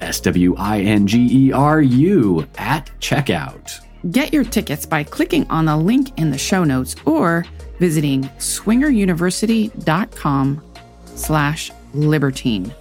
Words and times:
S 0.00 0.20
W 0.20 0.54
I 0.56 0.80
N 0.80 1.06
G 1.06 1.28
E 1.30 1.52
R 1.52 1.80
U 1.80 2.46
at 2.58 2.90
checkout. 3.00 3.80
Get 4.10 4.32
your 4.32 4.44
tickets 4.44 4.86
by 4.86 5.02
clicking 5.02 5.48
on 5.50 5.64
the 5.64 5.76
link 5.76 6.16
in 6.18 6.30
the 6.30 6.38
show 6.38 6.62
notes 6.64 6.94
or 7.04 7.44
visiting 7.78 8.22
swingeruniversity.com 8.38 10.62
slash 11.06 11.70
libertine. 11.92 12.72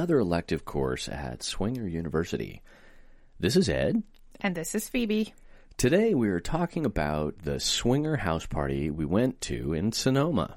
Another 0.00 0.18
elective 0.18 0.64
course 0.64 1.10
at 1.10 1.42
Swinger 1.42 1.86
University. 1.86 2.62
This 3.38 3.54
is 3.54 3.68
Ed. 3.68 4.02
And 4.40 4.54
this 4.54 4.74
is 4.74 4.88
Phoebe. 4.88 5.34
Today 5.76 6.14
we 6.14 6.30
are 6.30 6.40
talking 6.40 6.86
about 6.86 7.40
the 7.42 7.60
swinger 7.60 8.16
house 8.16 8.46
party 8.46 8.90
we 8.90 9.04
went 9.04 9.42
to 9.42 9.74
in 9.74 9.92
Sonoma. 9.92 10.56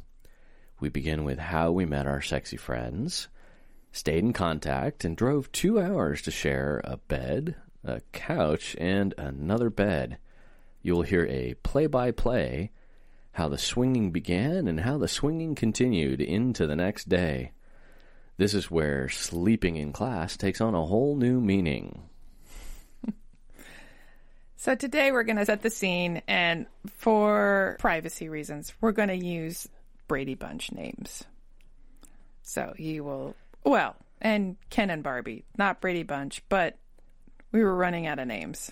We 0.79 0.87
begin 0.87 1.25
with 1.25 1.39
how 1.39 1.73
we 1.73 1.83
met 1.83 2.07
our 2.07 2.21
sexy 2.21 2.55
friends, 2.55 3.27
stayed 3.91 4.23
in 4.23 4.31
contact, 4.31 5.03
and 5.03 5.17
drove 5.17 5.51
two 5.51 5.77
hours 5.77 6.21
to 6.21 6.31
share 6.31 6.79
a 6.85 6.95
bed, 6.95 7.57
a 7.83 7.99
couch, 8.13 8.77
and 8.79 9.13
another 9.17 9.69
bed. 9.69 10.19
You 10.81 10.93
will 10.93 11.01
hear 11.01 11.25
a 11.25 11.55
play 11.55 11.87
by 11.87 12.11
play 12.11 12.71
how 13.33 13.49
the 13.49 13.57
swinging 13.57 14.11
began 14.11 14.69
and 14.69 14.79
how 14.79 14.97
the 14.97 15.09
swinging 15.09 15.53
continued 15.53 16.21
into 16.21 16.65
the 16.65 16.77
next 16.77 17.09
day. 17.09 17.51
This 18.37 18.53
is 18.53 18.71
where 18.71 19.09
sleeping 19.09 19.75
in 19.75 19.93
class 19.93 20.37
takes 20.37 20.59
on 20.59 20.73
a 20.73 20.85
whole 20.85 21.15
new 21.15 21.39
meaning. 21.39 22.03
So 24.55 24.75
today 24.75 25.11
we're 25.11 25.23
going 25.23 25.35
to 25.35 25.45
set 25.45 25.61
the 25.61 25.69
scene, 25.69 26.21
and 26.25 26.67
for 26.87 27.75
privacy 27.79 28.29
reasons, 28.29 28.73
we're 28.79 28.93
going 28.93 29.09
to 29.09 29.17
use 29.17 29.67
Brady 30.07 30.35
Bunch 30.35 30.71
names. 30.71 31.25
So 32.43 32.73
you 32.77 33.03
will, 33.03 33.35
well, 33.65 33.97
and 34.21 34.55
Ken 34.69 34.89
and 34.89 35.03
Barbie, 35.03 35.43
not 35.57 35.81
Brady 35.81 36.03
Bunch, 36.03 36.41
but 36.47 36.77
we 37.51 37.61
were 37.61 37.75
running 37.75 38.07
out 38.07 38.19
of 38.19 38.27
names. 38.27 38.71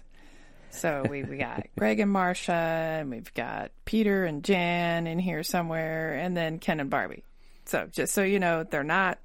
So 0.69 1.05
we, 1.09 1.23
we 1.23 1.35
got 1.35 1.67
Greg 1.77 1.99
and 1.99 2.09
Marcia, 2.09 2.53
and 2.53 3.11
we've 3.11 3.33
got 3.33 3.71
Peter 3.83 4.23
and 4.23 4.45
Jan 4.45 5.07
in 5.07 5.19
here 5.19 5.43
somewhere, 5.43 6.13
and 6.13 6.37
then 6.37 6.59
Ken 6.59 6.79
and 6.79 6.89
Barbie. 6.89 7.25
So 7.65 7.89
just 7.91 8.13
so 8.13 8.23
you 8.23 8.39
know, 8.39 8.63
they're 8.63 8.85
not 8.85 9.19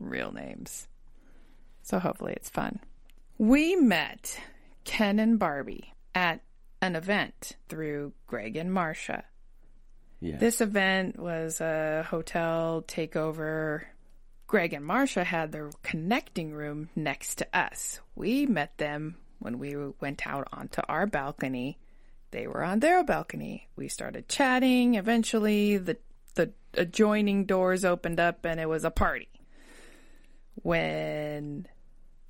real 0.00 0.32
names. 0.32 0.88
So 1.82 1.98
hopefully 1.98 2.32
it's 2.32 2.50
fun. 2.50 2.80
We 3.38 3.76
met 3.76 4.38
Ken 4.84 5.18
and 5.18 5.38
Barbie 5.38 5.94
at 6.14 6.40
an 6.82 6.96
event 6.96 7.56
through 7.68 8.12
Greg 8.26 8.56
and 8.56 8.72
Marcia. 8.72 9.24
Yes. 10.20 10.40
This 10.40 10.60
event 10.60 11.18
was 11.18 11.60
a 11.60 12.06
hotel 12.08 12.84
takeover. 12.86 13.82
Greg 14.46 14.72
and 14.72 14.84
Marcia 14.84 15.24
had 15.24 15.52
their 15.52 15.70
connecting 15.82 16.52
room 16.52 16.90
next 16.94 17.36
to 17.36 17.46
us. 17.56 18.00
We 18.14 18.46
met 18.46 18.76
them 18.78 19.16
when 19.38 19.58
we 19.58 19.76
went 20.00 20.26
out 20.26 20.48
onto 20.52 20.82
our 20.88 21.06
balcony. 21.06 21.78
They 22.32 22.46
were 22.46 22.62
on 22.62 22.80
their 22.80 23.02
balcony. 23.02 23.68
We 23.76 23.88
started 23.88 24.28
chatting. 24.28 24.94
Eventually, 24.94 25.78
the 25.78 25.96
the 26.34 26.52
adjoining 26.74 27.46
doors 27.46 27.84
opened 27.84 28.20
up 28.20 28.44
and 28.44 28.60
it 28.60 28.68
was 28.68 28.84
a 28.84 28.90
party. 28.90 29.28
When 30.62 31.66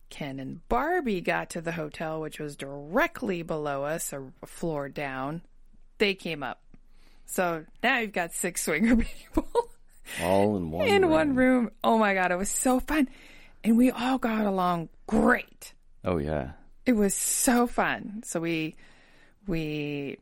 Ken 0.08 0.38
and 0.38 0.66
Barbie 0.68 1.20
got 1.20 1.50
to 1.50 1.60
the 1.60 1.72
hotel, 1.72 2.20
which 2.20 2.38
was 2.38 2.56
directly 2.56 3.42
below 3.42 3.84
us, 3.84 4.12
a 4.12 4.30
floor 4.46 4.88
down, 4.88 5.42
they 5.98 6.14
came 6.14 6.42
up. 6.42 6.60
So 7.26 7.64
now 7.82 7.98
you've 7.98 8.12
got 8.12 8.32
six 8.32 8.64
swinger 8.64 8.96
people 9.04 9.48
All 10.22 10.56
in 10.56 10.70
one 10.70 10.86
in 10.88 11.02
room. 11.02 11.10
one 11.10 11.34
room. 11.34 11.70
Oh 11.84 11.98
my 11.98 12.14
God, 12.14 12.32
it 12.32 12.36
was 12.38 12.50
so 12.50 12.80
fun. 12.80 13.08
And 13.62 13.76
we 13.76 13.90
all 13.90 14.18
got 14.18 14.46
along 14.46 14.88
great. 15.06 15.74
Oh 16.04 16.16
yeah. 16.18 16.52
It 16.86 16.94
was 16.94 17.14
so 17.14 17.66
fun. 17.66 18.22
So 18.24 18.40
we 18.40 18.74
we 19.46 20.18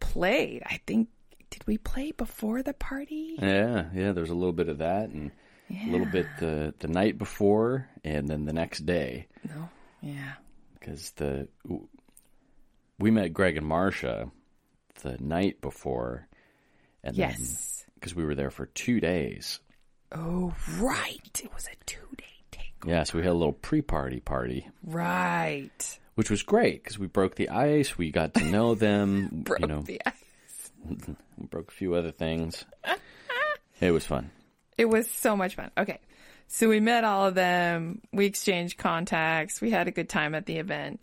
played. 0.00 0.62
I 0.66 0.80
think 0.86 1.08
did 1.50 1.66
we 1.66 1.78
play 1.78 2.12
before 2.12 2.62
the 2.62 2.74
party? 2.74 3.36
Yeah, 3.40 3.86
yeah, 3.94 4.12
there's 4.12 4.30
a 4.30 4.34
little 4.34 4.52
bit 4.52 4.68
of 4.68 4.78
that 4.78 5.10
and 5.10 5.30
a 5.72 5.90
little 5.90 6.06
bit 6.06 6.26
the 6.38 6.74
the 6.80 6.88
night 6.88 7.18
before 7.18 7.88
and 8.04 8.28
then 8.28 8.44
the 8.44 8.52
next 8.52 8.84
day 8.86 9.26
No. 9.48 9.68
Yeah. 10.02 10.32
because 10.78 11.10
the 11.12 11.48
we 12.98 13.10
met 13.10 13.32
Greg 13.32 13.56
and 13.56 13.66
Marcia 13.66 14.30
the 15.02 15.16
night 15.18 15.60
before 15.60 16.28
and 17.02 17.16
Yes. 17.16 17.84
because 17.94 18.14
we 18.14 18.24
were 18.24 18.34
there 18.34 18.50
for 18.50 18.66
2 18.66 19.00
days. 19.00 19.60
Oh 20.12 20.54
right. 20.78 21.40
It 21.42 21.52
was 21.54 21.66
a 21.66 21.76
two 21.86 22.06
day 22.18 22.24
take. 22.50 22.72
Yeah, 22.86 23.04
so 23.04 23.18
we 23.18 23.24
had 23.24 23.32
a 23.32 23.34
little 23.34 23.54
pre-party 23.54 24.20
party, 24.20 24.68
Right. 24.84 25.98
which 26.16 26.30
was 26.30 26.42
great 26.42 26.82
because 26.82 26.98
we 26.98 27.06
broke 27.06 27.34
the 27.36 27.48
ice, 27.48 27.96
we 27.96 28.10
got 28.10 28.34
to 28.34 28.44
know 28.44 28.74
them, 28.74 29.28
Broke 29.32 29.60
you 29.60 29.66
know, 29.68 29.82
the 29.82 30.00
we 31.38 31.46
broke 31.46 31.68
a 31.70 31.74
few 31.74 31.94
other 31.94 32.12
things. 32.12 32.64
it 33.80 33.90
was 33.90 34.04
fun. 34.04 34.30
It 34.78 34.86
was 34.88 35.10
so 35.10 35.36
much 35.36 35.54
fun. 35.56 35.70
Okay. 35.76 36.00
So 36.48 36.68
we 36.68 36.80
met 36.80 37.04
all 37.04 37.26
of 37.26 37.34
them. 37.34 38.02
We 38.12 38.26
exchanged 38.26 38.78
contacts. 38.78 39.60
We 39.60 39.70
had 39.70 39.88
a 39.88 39.90
good 39.90 40.08
time 40.08 40.34
at 40.34 40.46
the 40.46 40.58
event 40.58 41.02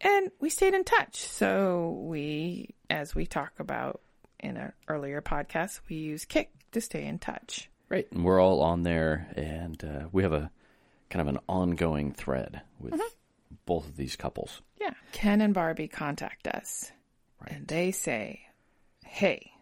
and 0.00 0.30
we 0.40 0.50
stayed 0.50 0.74
in 0.74 0.84
touch. 0.84 1.16
So 1.16 2.02
we, 2.06 2.74
as 2.90 3.14
we 3.14 3.26
talk 3.26 3.52
about 3.60 4.00
in 4.40 4.56
an 4.56 4.72
earlier 4.88 5.20
podcast, 5.20 5.80
we 5.88 5.96
use 5.96 6.24
Kik 6.24 6.50
to 6.72 6.80
stay 6.80 7.04
in 7.04 7.18
touch. 7.18 7.68
Right. 7.88 8.06
And 8.12 8.22
we're 8.24 8.40
all 8.40 8.60
on 8.60 8.82
there, 8.82 9.26
and 9.34 9.82
uh, 9.82 10.08
we 10.12 10.22
have 10.22 10.32
a 10.34 10.50
kind 11.10 11.22
of 11.22 11.34
an 11.34 11.40
ongoing 11.48 12.12
thread 12.12 12.60
with 12.78 12.92
Mm-hmm. 12.92 13.54
both 13.66 13.86
of 13.88 13.96
these 13.96 14.14
couples. 14.14 14.60
Yeah. 14.80 14.92
Ken 15.12 15.40
and 15.40 15.54
Barbie 15.54 15.88
contact 15.88 16.46
us 16.46 16.92
and 17.46 17.66
they 17.66 17.90
say, 17.92 18.42
Hey, 19.04 19.52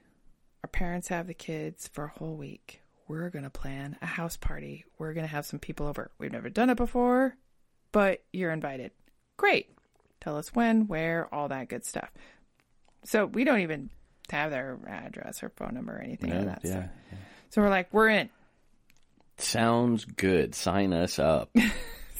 our 0.64 0.68
parents 0.68 1.08
have 1.08 1.26
the 1.28 1.34
kids 1.34 1.88
for 1.88 2.04
a 2.04 2.08
whole 2.18 2.34
week. 2.34 2.82
We're 3.08 3.30
going 3.30 3.44
to 3.44 3.50
plan 3.50 3.96
a 4.02 4.06
house 4.06 4.36
party. 4.36 4.84
We're 4.98 5.12
going 5.12 5.26
to 5.26 5.32
have 5.32 5.46
some 5.46 5.58
people 5.58 5.86
over. 5.86 6.10
We've 6.18 6.32
never 6.32 6.50
done 6.50 6.70
it 6.70 6.76
before, 6.76 7.36
but 7.92 8.24
you're 8.32 8.50
invited. 8.50 8.90
Great. 9.36 9.70
tell 10.20 10.36
us 10.36 10.54
when, 10.54 10.86
where, 10.86 11.32
all 11.32 11.48
that 11.48 11.68
good 11.68 11.84
stuff. 11.84 12.10
So 13.04 13.26
we 13.26 13.44
don't 13.44 13.60
even 13.60 13.90
have 14.30 14.50
their 14.50 14.78
address 14.88 15.42
or 15.42 15.50
phone 15.50 15.74
number 15.74 15.96
or 15.96 16.00
anything 16.00 16.30
like 16.30 16.46
that 16.46 16.60
yeah. 16.64 16.70
stuff. 16.70 16.84
So 17.50 17.62
we're 17.62 17.70
like, 17.70 17.92
we're 17.92 18.08
in. 18.08 18.30
Sounds 19.38 20.04
good. 20.04 20.54
Sign 20.54 20.92
us 20.92 21.18
up. 21.18 21.54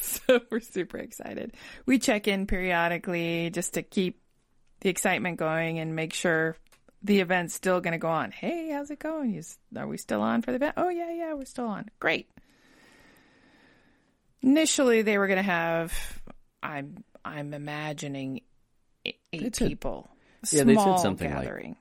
So 0.07 0.41
we're 0.51 0.61
super 0.61 0.99
excited. 0.99 1.55
We 1.85 1.99
check 1.99 2.29
in 2.29 2.47
periodically 2.47 3.51
just 3.51 3.75
to 3.75 3.83
keep 3.83 4.21
the 4.81 4.89
excitement 4.89 5.39
going 5.39 5.79
and 5.79 5.97
make 5.97 6.13
sure 6.13 6.57
the 7.03 7.21
event's 7.21 7.55
still 7.55 7.81
going 7.81 7.93
to 7.93 7.99
go 7.99 8.09
on. 8.09 8.31
Hey, 8.33 8.71
how's 8.71 8.91
it 8.91 8.99
going? 8.99 9.35
Is, 9.35 9.59
are 9.77 9.87
we 9.87 9.97
still 9.99 10.23
on 10.23 10.43
for 10.43 10.51
the 10.51 10.57
event? 10.57 10.75
Oh, 10.77 10.89
yeah, 10.89 11.11
yeah, 11.13 11.35
we're 11.35 11.45
still 11.45 11.67
on. 11.67 11.89
Great. 12.01 12.29
Initially, 14.43 15.03
they 15.03 15.19
were 15.19 15.27
going 15.27 15.39
to 15.39 15.43
have, 15.43 15.93
I'm, 16.63 17.03
I'm 17.25 17.55
imagining 17.55 18.43
eight, 19.05 19.19
eight 19.33 19.57
said- 19.57 19.69
people. 19.69 20.09
Yeah, 20.51 20.63
they 20.65 20.77
said 20.77 20.99
something 21.01 21.35
like- 21.35 21.75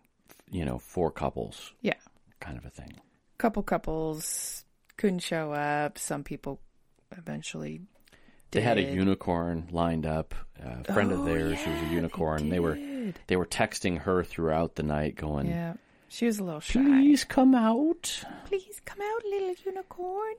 you 0.50 0.65
know, 0.65 0.79
four 0.79 1.12
couples 1.12 1.73
yeah. 1.81 1.94
kind 2.39 2.57
of 2.57 2.65
a 2.65 2.69
thing. 2.69 2.94
Couple 3.38 3.62
couples 3.62 4.63
couldn't 4.97 5.19
show 5.19 5.51
up. 5.51 5.97
Some 6.00 6.23
people 6.23 6.62
eventually 7.15 7.81
They 8.51 8.62
had 8.62 8.77
a 8.77 8.81
unicorn 8.81 9.67
lined 9.71 10.06
up. 10.06 10.33
A 10.63 10.83
friend 10.94 11.12
of 11.12 11.19
Oh, 11.19 11.25
theirs 11.25 11.59
who 11.62 11.69
was 11.71 11.79
yeah, 11.81 11.85
a 11.85 11.89
they 11.89 11.94
unicorn. 11.95 12.50
They, 12.50 12.59
were 12.59 12.75
did. 13.06 13.19
they 13.28 13.36
were 13.36 13.46
texting 13.46 14.00
her 14.00 14.24
throughout 14.24 14.75
the 14.75 14.84
night, 14.84 15.16
going, 15.16 15.48
Yeah. 15.48 15.74
She 16.07 16.25
was 16.28 16.40
a 16.40 16.44
little 16.44 16.60
shy. 16.62 16.81
"Please 16.81 17.24
come 17.24 17.56
out. 17.56 18.24
Please 18.46 18.80
come 18.86 19.00
out, 19.02 19.24
little 19.25 19.56
unicorn. 19.66 20.36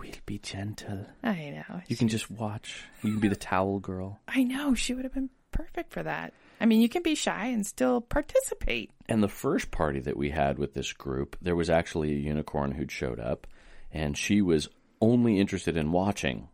We'll 0.00 0.10
be 0.26 0.38
gentle. 0.38 1.06
I 1.22 1.50
know. 1.50 1.80
You 1.86 1.96
can 1.96 2.08
just 2.08 2.30
watch. 2.30 2.84
You 3.02 3.12
can 3.12 3.20
be 3.20 3.28
the 3.28 3.36
towel 3.36 3.78
girl." 3.78 4.20
I 4.26 4.42
know. 4.42 4.74
She 4.74 4.94
would 4.94 5.04
have 5.04 5.14
been 5.14 5.30
perfect 5.52 5.92
for 5.92 6.02
that. 6.02 6.32
I 6.60 6.66
mean, 6.66 6.80
you 6.80 6.88
can 6.88 7.02
be 7.02 7.14
shy 7.14 7.46
and 7.48 7.64
still 7.66 8.00
participate. 8.00 8.90
And 9.08 9.22
the 9.22 9.28
first 9.28 9.70
party 9.70 10.00
that 10.00 10.16
we 10.16 10.30
had 10.30 10.58
with 10.58 10.74
this 10.74 10.92
group, 10.92 11.36
there 11.42 11.56
was 11.56 11.68
actually 11.70 12.12
a 12.12 12.18
unicorn 12.18 12.72
who'd 12.72 12.90
showed 12.90 13.20
up, 13.20 13.46
and 13.92 14.16
she 14.16 14.40
was 14.42 14.68
only 15.00 15.38
interested 15.38 15.76
in 15.76 15.92
watching. 15.92 16.48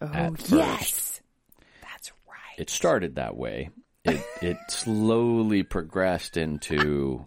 Oh, 0.00 0.36
yes. 0.48 1.20
That's 1.82 2.12
right. 2.28 2.58
It 2.58 2.70
started 2.70 3.16
that 3.16 3.36
way. 3.36 3.70
It 4.04 4.22
it 4.42 4.56
slowly 4.68 5.62
progressed 5.62 6.36
into 6.36 7.26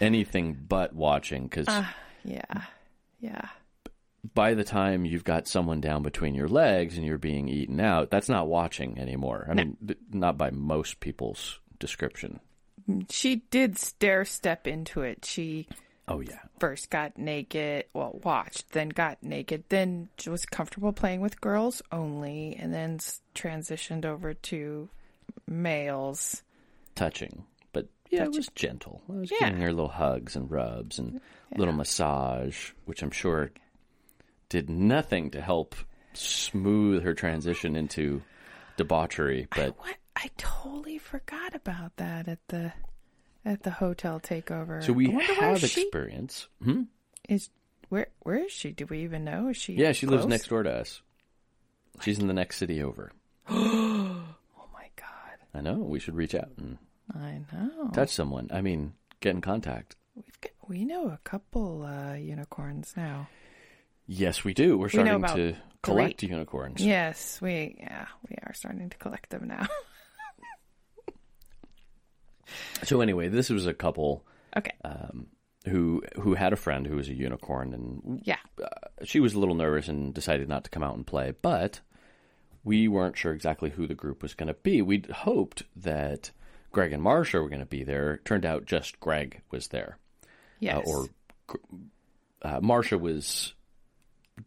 anything 0.00 0.58
but 0.68 0.94
watching 0.94 1.44
because 1.44 1.66
ah, 1.68 1.94
Yeah. 2.24 2.64
Yeah. 3.20 3.48
by 4.34 4.54
the 4.54 4.64
time 4.64 5.04
you've 5.04 5.24
got 5.24 5.46
someone 5.48 5.80
down 5.80 6.02
between 6.02 6.34
your 6.34 6.48
legs 6.48 6.96
and 6.96 7.06
you're 7.06 7.18
being 7.18 7.48
eaten 7.48 7.80
out, 7.80 8.10
that's 8.10 8.28
not 8.28 8.48
watching 8.48 8.98
anymore. 8.98 9.46
I 9.50 9.54
mean, 9.54 9.76
th- 9.86 9.98
not 10.12 10.36
by 10.38 10.50
most 10.50 11.00
people's 11.00 11.58
description. 11.78 12.40
She 13.10 13.36
did 13.50 13.78
stair 13.78 14.24
step 14.24 14.66
into 14.66 15.02
it. 15.02 15.24
She 15.24 15.68
Oh 16.08 16.20
yeah, 16.20 16.40
first 16.58 16.90
got 16.90 17.18
naked, 17.18 17.84
well, 17.94 18.18
watched, 18.24 18.72
then 18.72 18.88
got 18.88 19.22
naked, 19.22 19.62
then 19.68 20.08
was 20.26 20.44
comfortable 20.44 20.92
playing 20.92 21.20
with 21.20 21.40
girls 21.40 21.82
only, 21.92 22.56
and 22.58 22.74
then 22.74 22.98
transitioned 23.34 24.04
over 24.04 24.34
to 24.34 24.88
males. 25.46 26.42
touching, 26.94 27.44
but 27.72 27.86
yeah, 28.10 28.24
it 28.24 28.32
was 28.32 28.48
gentle. 28.54 29.00
I 29.08 29.12
was 29.12 29.30
Yeah. 29.30 29.48
giving 29.50 29.62
her 29.62 29.72
little 29.72 29.88
hugs 29.88 30.36
and 30.36 30.50
rubs 30.50 30.98
and 30.98 31.20
little 31.56 31.72
massage, 31.74 32.72
which 32.84 33.02
I'm 33.02 33.10
sure 33.10 33.52
did 34.48 34.68
nothing 34.68 35.30
to 35.30 35.40
help 35.40 35.74
smooth 36.12 37.02
her 37.04 37.14
transition 37.14 37.76
into 37.76 38.22
debauchery. 38.76 39.46
But 39.54 39.78
What? 39.78 39.96
I 40.16 40.28
totally 40.36 40.98
forgot 40.98 41.54
about 41.54 41.96
that 41.96 42.28
at 42.28 42.40
the 42.48 42.72
at 43.44 43.62
the 43.62 43.70
hotel 43.70 44.20
takeover. 44.20 44.82
so 44.84 44.92
we 44.92 45.08
I 45.16 45.22
have 45.22 45.60
she 45.60 45.82
experience. 45.82 46.48
Hmm? 46.62 46.82
is. 47.28 47.48
Where 47.88 48.08
where 48.20 48.44
is 48.44 48.52
she? 48.52 48.72
Do 48.72 48.86
we 48.86 49.02
even 49.04 49.24
know? 49.24 49.48
Is 49.48 49.56
she? 49.56 49.72
Yeah, 49.74 49.92
she 49.92 50.06
lives 50.06 50.26
next 50.26 50.48
door 50.48 50.62
to 50.62 50.70
us. 50.70 51.00
She's 52.02 52.18
in 52.18 52.26
the 52.26 52.34
next 52.34 52.56
city 52.58 52.82
over. 52.82 53.10
I 55.54 55.60
know. 55.60 55.74
We 55.74 55.98
should 55.98 56.14
reach 56.14 56.34
out 56.34 56.50
and 56.56 56.78
I 57.14 57.40
know. 57.52 57.90
touch 57.92 58.10
someone. 58.10 58.48
I 58.52 58.60
mean, 58.60 58.94
get 59.20 59.30
in 59.30 59.40
contact. 59.40 59.96
We've 60.14 60.40
got, 60.40 60.52
we 60.68 60.84
know 60.84 61.08
a 61.08 61.18
couple 61.24 61.84
uh, 61.84 62.14
unicorns 62.14 62.94
now. 62.96 63.28
Yes, 64.06 64.44
we 64.44 64.54
do. 64.54 64.76
We're 64.76 64.88
starting 64.88 65.14
about 65.14 65.36
to 65.36 65.54
collect 65.82 66.22
unicorns. 66.22 66.84
Yes, 66.84 67.40
we 67.40 67.76
yeah 67.78 68.06
we 68.28 68.36
are 68.42 68.52
starting 68.54 68.90
to 68.90 68.96
collect 68.98 69.30
them 69.30 69.48
now. 69.48 69.66
So 72.82 73.00
anyway, 73.00 73.28
this 73.28 73.50
was 73.50 73.66
a 73.66 73.74
couple 73.74 74.24
okay. 74.56 74.72
who 75.66 76.02
who 76.16 76.34
had 76.34 76.52
a 76.52 76.56
friend 76.56 76.86
who 76.86 76.96
was 76.96 77.08
a 77.08 77.14
unicorn, 77.14 77.74
and 77.74 78.20
yeah. 78.24 78.38
she 79.04 79.20
was 79.20 79.34
a 79.34 79.38
little 79.38 79.54
nervous 79.54 79.88
and 79.88 80.14
decided 80.14 80.48
not 80.48 80.64
to 80.64 80.70
come 80.70 80.82
out 80.82 80.96
and 80.96 81.06
play. 81.06 81.32
But 81.42 81.80
we 82.64 82.88
weren't 82.88 83.16
sure 83.16 83.32
exactly 83.32 83.70
who 83.70 83.86
the 83.86 83.94
group 83.94 84.22
was 84.22 84.34
going 84.34 84.48
to 84.48 84.54
be. 84.54 84.82
We'd 84.82 85.06
hoped 85.06 85.62
that 85.76 86.30
Greg 86.72 86.92
and 86.92 87.02
Marcia 87.02 87.40
were 87.40 87.48
going 87.48 87.60
to 87.60 87.66
be 87.66 87.84
there. 87.84 88.18
Turned 88.24 88.44
out 88.44 88.66
just 88.66 89.00
Greg 89.00 89.40
was 89.50 89.68
there, 89.68 89.98
Yes. 90.60 90.86
uh, 90.86 90.90
or 90.90 91.06
uh, 92.42 92.60
Marcia 92.60 92.98
was 92.98 93.54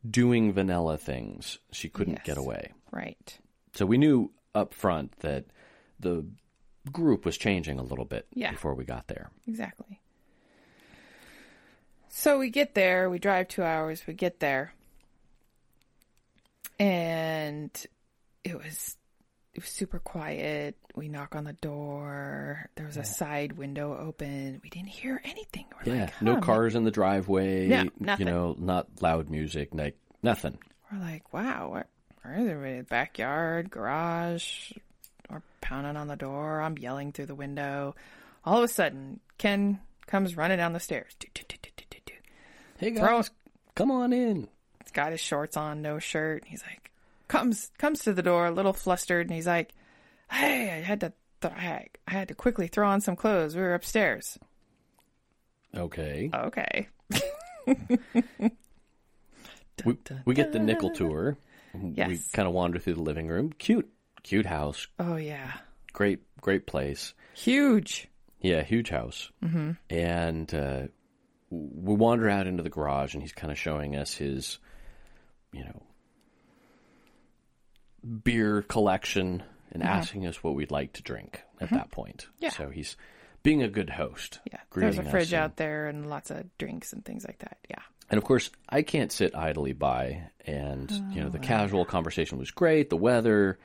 doing 0.10 0.54
vanilla 0.54 0.98
things. 0.98 1.60
She 1.71 1.89
couldn't 1.89 2.15
Yes. 2.18 2.25
get 2.25 2.38
away. 2.38 2.71
right. 2.92 3.38
So 3.74 3.86
we 3.88 3.98
knew 3.98 4.31
up 4.54 4.74
front 4.74 5.18
that 5.19 5.45
the 6.00 6.25
group 6.92 7.25
was 7.25 7.38
changing 7.38 7.80
a 7.80 7.83
little 7.83 8.06
bit 8.06 8.27
Yeah. 8.33 8.51
before 8.51 8.75
we 8.75 8.86
got 8.86 9.07
there. 9.07 9.31
Exactly. 9.48 10.00
So 12.10 12.38
we 12.38 12.51
get 12.51 12.75
there, 12.75 13.10
we 13.10 13.18
drive 13.18 13.48
two 13.48 13.63
hours, 13.63 14.06
we 14.06 14.13
get 14.13 14.39
there. 14.39 14.74
And 16.80 17.71
it 18.44 18.56
was 18.57 18.98
it 19.54 19.62
was 19.62 19.69
super 19.69 20.00
quiet. 20.00 20.75
We 20.95 21.10
knock 21.10 21.36
on 21.36 21.44
the 21.44 21.54
door. 21.54 22.69
There 22.75 22.88
was 22.88 22.98
a 22.98 23.04
side 23.04 23.54
window 23.54 23.95
open. 23.98 24.60
We 24.63 24.69
didn't 24.69 24.90
hear 24.90 25.22
anything. 25.24 25.66
We're 25.86 25.94
Yeah, 25.94 26.01
like, 26.06 26.22
no 26.22 26.36
huh, 26.36 26.42
cars 26.42 26.75
in 26.75 26.84
the 26.84 26.92
driveway. 26.92 27.68
Yeah, 27.68 27.84
You 28.18 28.25
know, 28.25 28.56
not 28.57 28.88
loud 29.01 29.30
music, 29.30 29.69
like 29.74 29.95
nothing. 30.24 30.57
We're 30.92 31.00
like, 31.00 31.34
wow, 31.34 31.69
what 31.69 31.88
where 32.24 32.40
are 32.40 32.44
they? 32.75 32.81
Backyard, 32.81 33.69
garage. 33.69 34.72
We're 35.30 35.44
pounding 35.62 35.98
on 35.98 36.07
the 36.07 36.16
door. 36.16 36.62
I'm 36.62 36.78
yelling 36.78 37.12
through 37.12 37.27
the 37.27 37.36
window. 37.36 37.96
All 38.46 38.58
of 38.58 38.63
a 38.63 38.68
sudden, 38.68 39.20
Ken 39.38 39.79
comes 40.08 40.36
running 40.36 40.58
down 40.58 40.74
the 40.74 40.79
stairs. 40.79 41.13
Do, 41.20 41.27
do, 41.34 41.44
do. 41.48 41.60
Hey 42.77 42.91
guys, 42.91 43.00
Throws 43.08 43.32
come 43.75 43.91
on 43.91 44.12
in. 44.12 44.50
He's 44.84 44.91
got 44.91 45.12
his 45.12 45.22
shorts 45.22 45.56
on, 45.56 45.82
no 45.82 46.00
shirt. 46.00 46.44
He's 46.46 46.62
like, 46.63 46.83
comes 47.27 47.72
comes 47.77 48.00
to 48.01 48.13
the 48.13 48.24
door, 48.24 48.48
a 48.48 48.51
little 48.51 48.74
flustered, 48.74 49.27
and 49.27 49.36
he's 49.36 49.48
like, 49.48 49.74
"Hey, 50.30 50.72
I 50.72 50.82
had 50.82 51.00
to, 51.01 51.13
th- 51.42 51.53
I, 51.53 51.88
had 52.08 52.27
to 52.30 52.36
quickly 52.36 52.68
throw 52.68 52.88
on 52.88 53.01
some 53.01 53.15
clothes. 53.15 53.56
We 53.56 53.62
were 53.62 53.74
upstairs." 53.74 54.38
Okay, 55.75 56.30
Okay. 56.34 56.88
we, 57.65 57.75
we 60.25 60.34
get 60.36 60.51
the 60.51 60.60
nickel 60.60 60.92
tour. 60.92 61.38
Yes. 61.74 62.08
We 62.08 62.20
kind 62.34 62.48
of 62.48 62.53
wander 62.53 62.77
through 62.77 62.94
the 62.96 63.01
living 63.01 63.27
room. 63.27 63.51
Cute, 63.58 63.89
cute 64.22 64.46
house. 64.46 64.88
Oh 65.00 65.15
yeah, 65.15 65.51
Great, 65.92 66.20
great 66.42 66.68
place. 66.68 67.13
huge. 67.34 68.08
Yeah, 68.42 68.62
huge 68.62 68.89
house. 68.89 69.32
Mm-hmm. 69.44 69.72
And 69.89 70.53
uh, 70.53 70.82
we 71.50 71.96
wander 71.96 72.30
out 72.30 72.46
into 72.46 72.62
the 72.62 72.70
garage, 72.70 73.13
and 73.13 73.24
he's 73.24 73.32
kind 73.32 73.51
of 73.51 73.58
showing 73.58 73.96
us 73.96 74.13
his, 74.13 74.60
you 75.53 75.63
know, 75.63 75.82
beer 78.03 78.62
collection 78.62 79.43
and 79.72 79.83
asking 79.83 80.27
us 80.27 80.43
what 80.43 80.55
we'd 80.55 80.72
like 80.72 80.93
to 80.93 81.03
drink 81.03 81.41
at 81.60 81.67
mm-hmm. 81.67 81.75
that 81.75 81.91
point. 81.91 82.27
Yeah. 82.39 82.50
So 82.50 82.69
he's 82.69 82.95
being 83.41 83.63
a 83.63 83.67
good 83.67 83.89
host. 83.89 84.39
Yeah, 84.51 84.60
there's 84.74 84.98
a 84.98 85.03
fridge 85.03 85.33
and- 85.33 85.41
out 85.41 85.57
there 85.57 85.88
and 85.88 86.10
lots 86.10 86.31
of 86.31 86.45
drinks 86.57 86.93
and 86.93 87.03
things 87.03 87.25
like 87.25 87.39
that. 87.39 87.57
Yeah. 87.69 87.79
And 88.10 88.17
of 88.17 88.24
course, 88.24 88.51
I 88.69 88.83
can't 88.83 89.12
sit 89.12 89.36
idly 89.36 89.74
by. 89.74 90.29
And, 90.45 90.91
you 91.12 91.22
know, 91.22 91.29
the 91.29 91.39
Oh, 91.39 91.41
casual 91.41 91.86
conversation 91.86 92.38
was 92.38 92.51
great, 92.51 92.89
the 92.89 92.98
weather, 92.98 93.57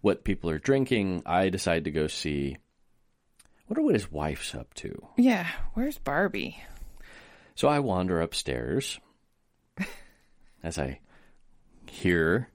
what 0.00 0.24
people 0.24 0.50
are 0.50 0.58
drinking. 0.58 1.22
I 1.24 1.48
decide 1.48 1.84
to 1.84 1.90
go 1.90 2.06
see. 2.06 2.58
Wonder 3.68 3.82
what 3.82 3.94
his 3.94 4.12
wife's 4.12 4.54
up 4.54 4.74
to. 4.74 5.06
Yeah. 5.16 5.46
Where's 5.72 5.96
Barbie? 5.96 6.62
So 7.54 7.68
I 7.68 7.78
wander 7.78 8.20
upstairs 8.20 8.98
as 10.62 10.78
I 10.78 10.98
hear 11.86 12.48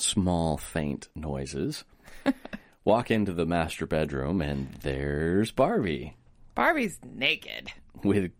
small, 0.00 0.56
faint 0.56 1.08
noises. 1.14 1.84
Walk 2.84 3.10
into 3.10 3.32
the 3.32 3.46
master 3.46 3.86
bedroom, 3.86 4.40
and 4.40 4.72
there's 4.82 5.50
Barbie 5.50 6.16
Barbie's 6.54 6.98
naked. 7.04 7.70
with 8.02 8.32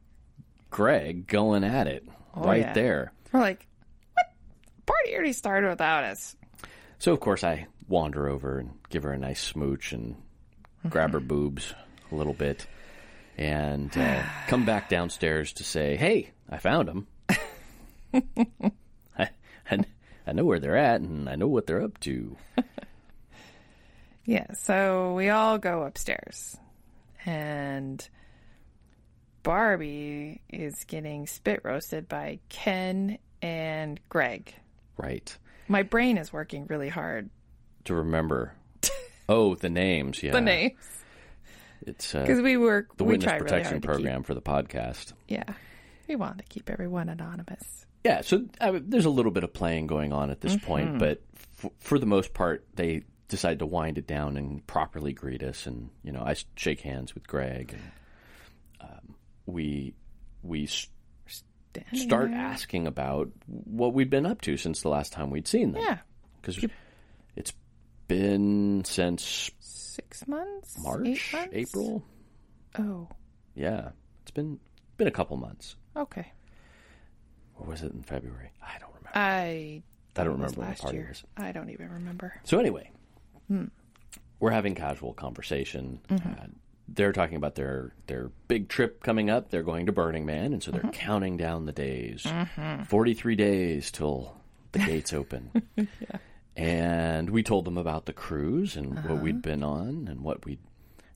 Greg 0.70 1.26
going 1.26 1.64
at 1.64 1.86
it 1.86 2.06
Oh, 2.34 2.42
right 2.44 2.60
yeah. 2.60 2.72
there. 2.72 3.12
We're 3.32 3.40
like, 3.40 3.66
what? 4.14 4.26
Party 4.86 5.14
already 5.14 5.32
started 5.32 5.68
without 5.68 6.04
us. 6.04 6.36
So 6.98 7.12
of 7.12 7.20
course 7.20 7.44
I 7.44 7.66
wander 7.88 8.28
over 8.28 8.58
and 8.58 8.70
give 8.88 9.02
her 9.04 9.12
a 9.12 9.18
nice 9.18 9.40
smooch 9.42 9.92
and 9.92 10.16
grab 10.88 11.12
her 11.12 11.20
boobs 11.20 11.74
a 12.10 12.14
little 12.14 12.34
bit, 12.34 12.66
and 13.36 13.96
uh, 13.96 14.22
come 14.48 14.64
back 14.64 14.88
downstairs 14.88 15.52
to 15.54 15.64
say, 15.64 15.96
"Hey, 15.96 16.30
I 16.48 16.58
found 16.58 16.88
him. 16.88 17.06
I, 18.12 19.28
I 19.70 19.84
I 20.30 20.32
know 20.32 20.44
where 20.44 20.60
they're 20.60 20.76
at, 20.76 21.00
and 21.00 21.28
I 21.28 21.34
know 21.34 21.48
what 21.48 21.66
they're 21.66 21.82
up 21.82 21.98
to." 22.00 22.36
Yeah, 24.30 24.52
so 24.52 25.14
we 25.14 25.28
all 25.30 25.58
go 25.58 25.82
upstairs, 25.82 26.56
and 27.24 28.06
Barbie 29.42 30.40
is 30.48 30.84
getting 30.84 31.26
spit 31.26 31.62
roasted 31.64 32.08
by 32.08 32.38
Ken 32.48 33.18
and 33.42 33.98
Greg. 34.08 34.54
Right 34.96 35.36
My 35.66 35.82
brain 35.82 36.18
is 36.18 36.32
working 36.32 36.66
really 36.68 36.90
hard. 36.90 37.30
to 37.86 37.94
remember. 37.94 38.52
oh, 39.28 39.54
the 39.54 39.70
names. 39.70 40.22
Yeah, 40.22 40.32
The 40.32 40.42
names, 40.42 40.74
It's 41.86 42.14
uh, 42.14 42.20
because 42.20 42.40
we 42.42 42.56
were 42.56 42.86
the 42.98 43.04
we 43.04 43.14
witness 43.14 43.32
really 43.32 43.40
protection 43.40 43.80
to 43.80 43.88
program 43.88 44.22
for 44.22 44.34
the 44.34 44.42
podcast. 44.42 45.12
Yeah, 45.26 45.54
we 46.06 46.14
want 46.14 46.38
to 46.38 46.44
keep 46.44 46.68
everyone 46.68 47.08
anonymous. 47.08 47.86
Yeah, 48.04 48.22
so 48.22 48.46
uh, 48.60 48.78
there's 48.82 49.04
a 49.04 49.10
little 49.10 49.32
bit 49.32 49.44
of 49.44 49.52
playing 49.52 49.86
going 49.86 50.12
on 50.12 50.30
at 50.30 50.40
this 50.40 50.54
Mm-hmm. 50.56 50.66
point, 50.66 50.98
but 50.98 51.22
f- 51.62 51.70
for 51.80 51.98
the 51.98 52.06
most 52.06 52.32
part, 52.32 52.64
they 52.74 53.02
decide 53.28 53.58
to 53.58 53.66
wind 53.66 53.98
it 53.98 54.06
down 54.06 54.36
and 54.36 54.66
properly 54.66 55.12
greet 55.12 55.42
us. 55.42 55.66
And 55.66 55.90
you 56.02 56.10
know, 56.12 56.22
I 56.22 56.34
shake 56.56 56.80
hands 56.80 57.14
with 57.14 57.26
Greg, 57.26 57.74
and 57.74 57.82
um, 58.90 59.14
we 59.46 59.94
we 60.42 60.64
s- 60.64 60.86
Standing 61.72 62.00
start 62.00 62.30
asking 62.32 62.86
about 62.88 63.28
what 63.46 63.94
we'd 63.94 64.10
been 64.10 64.26
up 64.26 64.40
to 64.40 64.56
since 64.56 64.80
the 64.82 64.88
last 64.88 65.12
time 65.12 65.30
we'd 65.30 65.46
seen 65.46 65.70
them. 65.72 65.82
Yeah, 65.82 65.98
because 66.40 66.64
it's 67.36 67.52
been 68.08 68.82
since 68.84 69.50
six 69.60 70.26
months, 70.26 70.76
March, 70.82 71.32
months? 71.32 71.50
April. 71.52 72.02
Oh, 72.76 73.06
Yeah, 73.54 73.90
it's 74.22 74.32
been 74.32 74.58
been 74.96 75.06
a 75.06 75.12
couple 75.12 75.36
months. 75.36 75.76
okay. 75.96 76.32
Or 77.60 77.66
was 77.66 77.82
it 77.82 77.92
in 77.92 78.02
February? 78.02 78.50
I 78.62 78.78
don't 78.78 78.90
remember. 78.90 79.10
I 79.14 79.82
I 80.16 80.24
don't 80.24 80.34
remember 80.34 80.60
last 80.62 80.82
party 80.82 80.98
year. 80.98 81.08
was. 81.08 81.24
I 81.36 81.52
don't 81.52 81.70
even 81.70 81.90
remember. 81.90 82.34
So 82.44 82.58
anyway, 82.58 82.90
hmm. 83.48 83.66
we're 84.38 84.50
having 84.50 84.74
casual 84.74 85.14
conversation. 85.14 86.00
Mm-hmm. 86.08 86.28
Uh, 86.28 86.46
they're 86.88 87.12
talking 87.12 87.36
about 87.36 87.54
their 87.54 87.94
their 88.06 88.30
big 88.48 88.68
trip 88.68 89.02
coming 89.02 89.30
up. 89.30 89.50
They're 89.50 89.62
going 89.62 89.86
to 89.86 89.92
Burning 89.92 90.26
Man, 90.26 90.52
and 90.52 90.62
so 90.62 90.72
they're 90.72 90.80
mm-hmm. 90.80 90.90
counting 90.90 91.36
down 91.36 91.66
the 91.66 91.72
days. 91.72 92.24
Mm-hmm. 92.24 92.84
Forty 92.84 93.14
three 93.14 93.36
days 93.36 93.90
till 93.90 94.36
the 94.72 94.78
gates 94.86 95.12
open. 95.12 95.50
And 96.56 97.30
we 97.30 97.42
told 97.42 97.64
them 97.64 97.78
about 97.78 98.06
the 98.06 98.12
cruise 98.12 98.76
and 98.76 98.94
what 98.94 99.04
uh-huh. 99.04 99.14
we'd 99.16 99.42
been 99.42 99.62
on 99.62 100.08
and 100.10 100.20
what 100.20 100.44
we, 100.44 100.58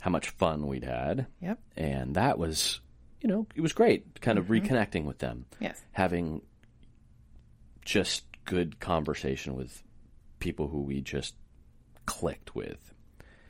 how 0.01 0.11
much 0.11 0.31
fun 0.31 0.67
we'd 0.67 0.85
had. 0.85 1.27
Yep. 1.43 1.59
And 1.77 2.15
that 2.15 2.39
was, 2.39 2.81
you 3.25 3.29
know, 3.31 3.47
it 3.55 3.63
was 3.63 3.73
great. 3.73 4.21
Kind 4.21 4.39
of 4.39 4.47
reconnecting 4.49 5.05
with 5.07 5.19
them 5.19 5.47
Yes. 5.59 5.83
having 5.93 6.43
just 7.87 8.25
good 8.45 8.79
conversation 8.81 9.57
with 9.57 9.83
people 10.41 10.69
who 10.69 10.83
we 10.83 11.01
just 11.01 11.35
clicked 12.05 12.55
with. 12.55 12.93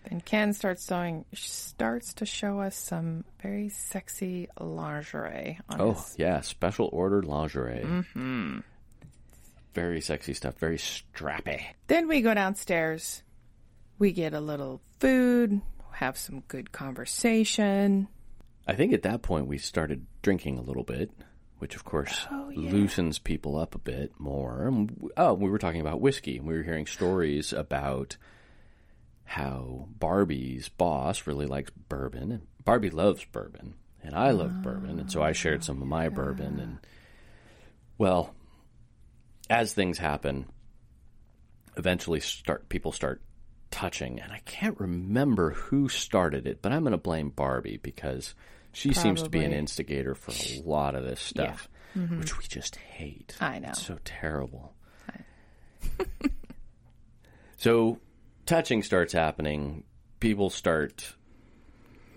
Then 0.08 0.20
Ken 0.20 0.52
starts 0.52 0.86
showing 0.86 1.24
starts 1.34 2.14
to 2.14 2.26
show 2.26 2.60
us 2.60 2.76
some 2.76 3.24
very 3.42 3.68
sexy 3.68 4.48
lingerie 4.60 5.58
on 5.68 5.80
Oh, 5.80 5.92
his 5.94 6.14
yeah, 6.18 6.40
special 6.40 6.88
ordered 6.92 7.24
lingerie. 7.24 7.82
Mm-hmm. 7.84 8.58
Very 9.72 10.00
sexy 10.00 10.34
stuff, 10.34 10.56
very 10.58 10.76
strappy. 10.78 11.62
Then 11.88 12.06
we 12.06 12.20
go 12.22 12.32
downstairs. 12.32 13.22
We 13.98 14.12
get 14.12 14.34
a 14.34 14.40
little 14.40 14.80
food, 15.00 15.60
have 15.92 16.16
some 16.16 16.40
good 16.46 16.70
conversation. 16.70 18.06
I 18.66 18.74
think 18.74 18.92
at 18.92 19.02
that 19.02 19.22
point 19.22 19.46
we 19.46 19.58
started 19.58 20.06
drinking 20.22 20.58
a 20.58 20.62
little 20.62 20.84
bit, 20.84 21.10
which 21.58 21.76
of 21.76 21.84
course 21.84 22.26
oh, 22.30 22.50
loosens 22.54 23.18
people 23.18 23.56
up 23.56 23.74
a 23.74 23.78
bit 23.78 24.12
more. 24.18 24.70
Oh, 25.16 25.34
we 25.34 25.50
were 25.50 25.58
talking 25.58 25.80
about 25.80 26.00
whiskey. 26.00 26.40
We 26.40 26.54
were 26.54 26.62
hearing 26.62 26.86
stories 26.86 27.52
about 27.52 28.16
how 29.24 29.88
Barbie's 29.98 30.68
boss 30.68 31.26
really 31.26 31.46
likes 31.46 31.70
bourbon, 31.88 32.30
and 32.32 32.42
Barbie 32.64 32.90
loves 32.90 33.24
bourbon, 33.24 33.74
and 34.02 34.14
I 34.14 34.30
love 34.30 34.62
bourbon, 34.62 34.98
and 34.98 35.10
so 35.10 35.22
I 35.22 35.32
shared 35.32 35.64
some 35.64 35.80
of 35.80 35.88
my 35.88 36.08
bourbon. 36.08 36.60
And 36.60 36.78
ah. 36.82 36.86
well, 37.98 38.34
as 39.48 39.72
things 39.72 39.98
happen, 39.98 40.46
eventually 41.76 42.20
start 42.20 42.68
people 42.68 42.92
start 42.92 43.20
touching, 43.74 44.20
and 44.20 44.32
I 44.32 44.38
can't 44.44 44.78
remember 44.78 45.50
who 45.50 45.88
started 45.88 46.46
it, 46.46 46.62
but 46.62 46.70
I'm 46.70 46.82
going 46.82 46.92
to 46.92 46.96
blame 46.96 47.30
Barbie 47.30 47.80
because 47.82 48.36
she 48.72 48.92
seems 48.92 49.20
to 49.24 49.28
be 49.28 49.42
an 49.42 49.52
instigator 49.52 50.14
for 50.14 50.30
a 50.30 50.62
lot 50.62 50.94
of 50.94 51.02
this 51.02 51.20
stuff, 51.20 51.68
mm-hmm. 51.96 52.20
which 52.20 52.38
we 52.38 52.44
just 52.44 52.76
hate. 52.76 53.36
I 53.40 53.58
know. 53.58 53.70
It's 53.70 53.84
so 53.84 53.98
terrible. 54.04 54.74
so, 57.56 57.98
touching 58.46 58.84
starts 58.84 59.12
happening. 59.12 59.82
People 60.20 60.50
start 60.50 61.16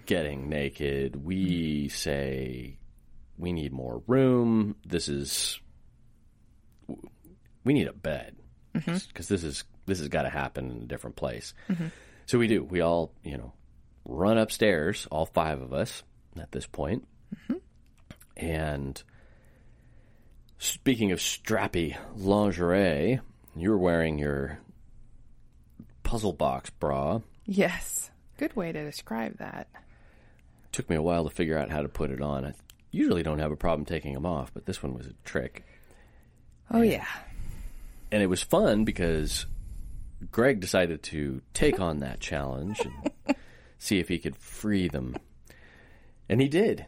getting 0.05 0.49
naked. 0.49 1.15
We 1.25 1.89
say 1.89 2.77
we 3.35 3.51
need 3.51 3.73
more 3.73 4.03
room. 4.05 4.75
This 4.85 5.09
is 5.09 5.59
we 7.63 7.73
need 7.73 7.87
a 7.87 7.93
bed 7.93 8.35
mm-hmm. 8.75 8.97
because 9.07 9.27
this 9.27 9.43
is 9.43 9.63
this 9.87 9.99
has 9.99 10.09
got 10.09 10.23
to 10.23 10.29
happen 10.29 10.69
in 10.69 10.77
a 10.83 10.85
different 10.85 11.15
place. 11.15 11.53
Mm-hmm. 11.69 11.87
So 12.27 12.37
we 12.37 12.47
do. 12.47 12.63
We 12.63 12.81
all 12.81 13.11
you 13.23 13.37
know 13.37 13.53
run 14.05 14.37
upstairs, 14.37 15.07
all 15.09 15.25
five 15.25 15.61
of 15.61 15.73
us 15.73 16.03
at 16.39 16.51
this 16.51 16.67
point. 16.67 17.07
Mm-hmm. 17.35 17.55
and 18.37 19.03
speaking 20.59 21.11
of 21.11 21.19
strappy 21.19 21.97
lingerie, 22.15 23.19
you're 23.55 23.77
wearing 23.77 24.17
your 24.17 24.59
puzzle 26.03 26.31
box 26.33 26.69
bra. 26.69 27.19
Yes. 27.45 28.11
Good 28.37 28.55
way 28.55 28.71
to 28.71 28.83
describe 28.85 29.39
that. 29.39 29.67
Took 30.71 30.89
me 30.89 30.95
a 30.95 31.01
while 31.01 31.25
to 31.25 31.29
figure 31.29 31.57
out 31.57 31.69
how 31.69 31.81
to 31.81 31.89
put 31.89 32.11
it 32.11 32.21
on. 32.21 32.45
I 32.45 32.53
usually 32.91 33.23
don't 33.23 33.39
have 33.39 33.51
a 33.51 33.57
problem 33.57 33.85
taking 33.85 34.13
them 34.13 34.25
off, 34.25 34.53
but 34.53 34.65
this 34.65 34.81
one 34.81 34.93
was 34.93 35.07
a 35.07 35.13
trick. 35.25 35.65
Oh 36.71 36.81
yeah. 36.81 37.07
and 38.11 38.21
it 38.21 38.27
was 38.27 38.41
fun 38.43 38.85
because 38.85 39.45
Greg 40.31 40.59
decided 40.59 41.03
to 41.03 41.41
take 41.53 41.79
on 41.79 41.99
that 41.99 42.19
challenge 42.19 42.79
and 42.81 43.35
see 43.77 43.99
if 43.99 44.07
he 44.07 44.17
could 44.17 44.35
free 44.35 44.87
them. 44.87 45.15
And 46.29 46.41
he 46.41 46.47
did. 46.47 46.85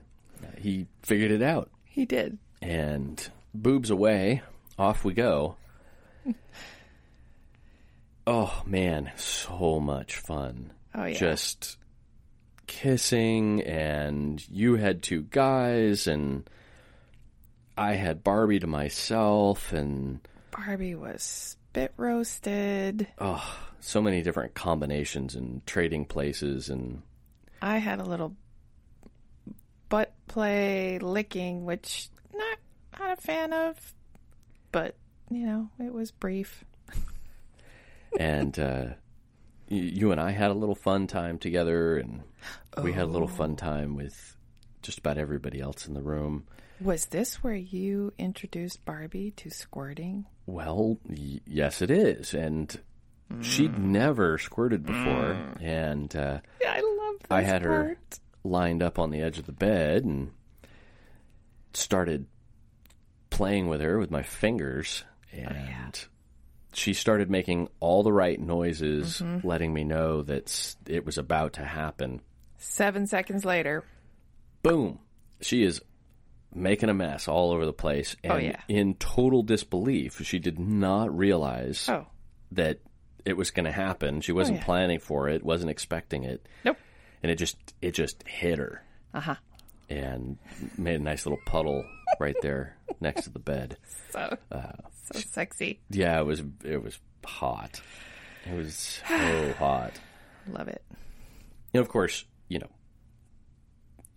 He 0.57 0.87
figured 1.03 1.31
it 1.31 1.41
out. 1.41 1.69
He 1.85 2.05
did. 2.05 2.37
And 2.61 3.29
boobs 3.53 3.89
away, 3.89 4.41
off 4.77 5.03
we 5.03 5.13
go. 5.13 5.55
Oh 8.31 8.61
man, 8.63 9.11
so 9.15 9.79
much 9.79 10.17
fun. 10.17 10.71
Oh, 10.93 11.05
yeah. 11.05 11.17
Just 11.17 11.77
kissing 12.67 13.63
and 13.63 14.47
you 14.47 14.75
had 14.75 15.01
two 15.01 15.23
guys 15.23 16.05
and 16.05 16.47
I 17.75 17.93
had 17.93 18.23
Barbie 18.23 18.59
to 18.59 18.67
myself 18.67 19.73
and 19.73 20.19
Barbie 20.51 20.93
was 20.93 21.57
spit 21.69 21.93
roasted. 21.97 23.07
oh, 23.19 23.57
so 23.79 24.01
many 24.01 24.21
different 24.23 24.53
combinations 24.55 25.35
and 25.35 25.65
trading 25.67 26.03
places 26.05 26.69
and 26.69 27.01
I 27.61 27.77
had 27.77 27.99
a 27.99 28.03
little 28.03 28.35
butt 29.89 30.13
play 30.27 30.97
licking, 30.99 31.65
which 31.65 32.09
not 32.33 32.57
not 32.99 33.17
a 33.17 33.21
fan 33.21 33.53
of, 33.53 33.93
but 34.71 34.95
you 35.29 35.45
know 35.45 35.69
it 35.79 35.93
was 35.93 36.11
brief. 36.11 36.63
and 38.19 38.57
uh, 38.57 38.85
you 39.67 40.11
and 40.11 40.19
I 40.21 40.31
had 40.31 40.51
a 40.51 40.55
little 40.55 40.75
fun 40.75 41.05
time 41.07 41.37
together, 41.37 41.97
and 41.97 42.21
we 42.81 42.93
had 42.93 43.03
a 43.03 43.07
little 43.11 43.29
Oh. 43.31 43.35
fun 43.35 43.55
time 43.55 43.95
with 43.95 44.35
just 44.81 44.99
about 44.99 45.17
everybody 45.17 45.59
else 45.59 45.85
in 45.87 45.93
the 45.93 46.01
room. 46.01 46.45
Was 46.81 47.07
this 47.07 47.43
where 47.43 47.53
you 47.53 48.13
introduced 48.17 48.85
Barbie 48.85 49.31
to 49.31 49.49
squirting? 49.49 50.25
Well, 50.49 50.97
y- 51.07 51.41
yes, 51.45 51.83
it 51.83 51.91
is, 51.91 52.33
and 52.33 52.75
she'd 53.41 53.71
hmm. 53.71 53.91
never 53.91 54.39
squirted 54.39 54.83
before, 54.83 55.35
hmm. 55.35 55.63
and 55.63 56.15
uh, 56.15 56.39
Yeah, 56.59 56.73
I 56.73 56.81
love. 56.81 57.15
I 57.29 57.41
had 57.41 57.61
her 57.61 57.97
lined 58.43 58.81
up 58.81 58.97
on 58.97 59.11
the 59.11 59.21
edge 59.21 59.37
of 59.37 59.45
the 59.45 59.51
bed 59.51 60.05
and 60.05 60.31
started 61.75 62.25
playing 63.29 63.67
with 63.67 63.81
her 63.81 63.99
with 63.99 64.09
my 64.09 64.23
fingers. 64.23 65.03
Oh, 65.31 65.37
and 65.37 66.05
she 66.73 66.93
started 66.93 67.29
making 67.29 67.69
all 67.79 68.01
the 68.01 68.11
right 68.11 68.39
noises 68.39 69.21
mm-hmm. 69.21 69.47
letting 69.47 69.71
me 69.71 69.83
know 69.83 70.23
that 70.23 70.75
it 70.87 71.05
was 71.05 71.19
about 71.19 71.53
to 71.53 71.63
happen. 71.63 72.21
Seven 72.57 73.05
seconds 73.05 73.45
later, 73.45 73.83
boom. 74.63 74.97
She 75.41 75.63
is 75.63 75.81
making 76.53 76.89
a 76.89 76.93
mess 76.93 77.27
all 77.27 77.51
over 77.51 77.65
the 77.65 77.73
place 77.73 78.15
and 78.23 78.33
Oh, 78.33 78.37
yeah. 78.37 78.59
in 78.67 78.95
total 78.95 79.43
disbelief 79.43 80.19
she 80.25 80.39
did 80.39 80.57
not 80.59 81.15
realize 81.15 81.87
oh, 81.89 82.07
that 82.53 82.79
it 83.25 83.33
was 83.37 83.51
going 83.51 83.65
to 83.65 83.71
happen. 83.71 84.21
She 84.21 84.31
wasn't 84.31 84.57
Oh, 84.57 84.61
yeah. 84.61 84.65
planning 84.65 84.99
for 84.99 85.29
it, 85.29 85.43
wasn't 85.43 85.69
expecting 85.71 86.23
it, 86.23 86.47
Nope. 86.65 86.77
and 87.21 87.31
it 87.31 87.35
just 87.35 87.57
it 87.81 87.91
just 87.91 88.23
hit 88.27 88.57
her 88.59 88.83
Uh 89.13 89.19
huh. 89.19 89.35
and 89.89 90.37
made 90.77 90.95
a 90.99 91.03
nice 91.03 91.25
little 91.25 91.39
puddle 91.45 91.85
right 92.19 92.35
there 92.41 92.77
next 92.99 93.23
to 93.25 93.29
the 93.29 93.39
bed. 93.39 93.77
So 94.11 94.37
Uh, 94.51 94.71
so 95.11 95.19
sexy. 95.19 95.79
Yeah, 95.89 96.19
it 96.19 96.25
was 96.25 96.41
it 96.63 96.81
was 96.83 96.99
hot. 97.25 97.81
It 98.49 98.55
was 98.55 99.01
so 99.07 99.53
hot. 99.59 99.99
Love 100.47 100.67
it. 100.69 100.81
And 101.73 101.81
of 101.81 101.89
course, 101.89 102.25
you 102.47 102.57
know, 102.59 102.69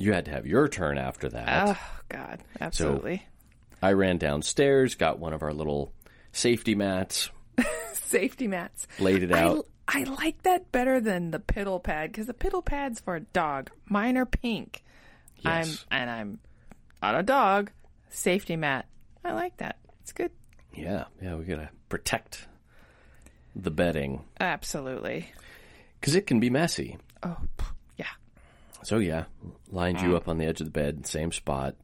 you 0.02 0.12
had 0.12 0.25
to 0.25 0.30
have 0.32 0.47
your 0.47 0.66
turn 0.68 0.99
after 0.99 1.28
that. 1.28 1.68
Oh 1.68 1.78
God, 2.09 2.40
absolutely. 2.61 3.25
I 3.80 3.92
ran 3.92 4.18
downstairs, 4.18 4.97
got 4.97 5.18
one 5.21 5.32
of 5.32 5.42
our 5.42 5.52
little 5.52 5.92
safety 6.32 6.75
mats, 6.75 7.30
Safety 7.92 8.49
mats. 8.49 8.87
laid 8.99 9.23
it 9.23 9.32
I, 9.32 9.40
out. 9.42 9.66
I 9.87 10.02
like 10.04 10.42
that 10.42 10.73
better 10.73 11.00
than 11.00 11.30
the 11.30 11.38
piddle 11.38 11.82
pad 11.82 12.11
because 12.11 12.26
the 12.26 12.35
piddle 12.35 12.64
pad's 12.64 13.00
for 13.00 13.14
a 13.16 13.21
dog. 13.21 13.71
Mine 13.87 14.16
are 14.16 14.26
pink. 14.26 14.82
Yes. 15.38 15.85
I'm 15.90 16.00
and 16.00 16.11
I'm 16.11 16.38
not 17.00 17.18
a 17.18 17.23
dog. 17.23 17.71
Safety 18.11 18.56
mat. 18.56 18.87
I 19.25 19.32
like 19.32 19.56
that. 19.59 19.78
It's 20.00 20.12
good. 20.12 20.30
Yeah, 20.75 21.04
yeah, 21.23 21.37
we 21.37 21.44
gotta 21.44 21.71
protect 21.88 22.47
the 23.54 23.71
bedding 23.71 24.25
Absolutely. 24.40 25.28
because 26.00 26.14
it 26.16 26.26
can 26.26 26.40
be 26.40 26.50
messy. 26.50 26.99
Oh. 27.23 27.37
So 28.85 28.99
yeah, 28.99 29.25
lined 29.71 30.01
you 30.01 30.17
up 30.17 30.29
on 30.29 30.39
the 30.39 30.47
edge 30.47 30.61
of 30.61 30.67
the 30.67 30.71
bed, 30.73 31.07
same 31.07 31.31
spot, 31.33 31.77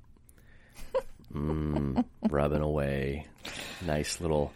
mm, 1.33 2.05
rubbing 2.28 2.61
away, 2.62 3.26
nice 3.87 4.21
little 4.21 4.52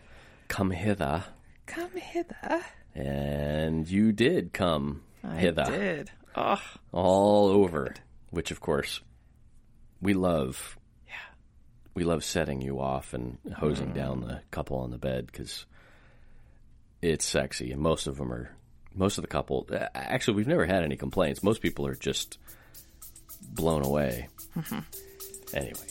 come 0.49 0.71
hither, 0.71 1.25
Come 1.67 1.91
hither. 1.93 2.63
and 2.95 3.89
you 3.89 4.13
did 4.13 4.53
come 4.53 5.03
I 5.25 5.37
hither 5.37 5.65
did. 5.65 6.11
Oh 6.35 6.61
all 6.91 7.49
over, 7.49 7.95
which 8.31 8.51
of 8.51 8.61
course 8.61 9.01
we 10.01 10.13
love. 10.15 10.77
yeah. 11.07 11.13
We 11.95 12.03
love 12.05 12.25
setting 12.25 12.61
you 12.61 12.81
off 12.81 13.15
and 13.15 13.39
hosing 13.57 13.93
down 13.93 14.21
the 14.23 14.41
couple 14.51 14.79
on 14.79 14.91
the 14.91 14.99
bed 14.99 15.27
because 15.27 15.65
it's 17.01 17.25
sexy, 17.25 17.71
and 17.71 17.81
most 17.81 18.07
of 18.09 18.17
them 18.17 18.33
are. 18.33 18.51
Most 18.95 19.19
of 19.19 19.23
the 19.23 19.29
couple, 19.29 19.67
uh, 19.73 19.87
actually, 19.95 20.35
we've 20.35 20.47
never 20.47 20.67
had 20.67 20.83
any 20.83 20.97
complaints. 20.97 21.43
Most 21.43 21.63
people 21.63 21.87
are 21.87 21.95
just 21.95 22.39
blown 23.43 23.85
away. 23.85 24.29
Anyway, 25.55 25.87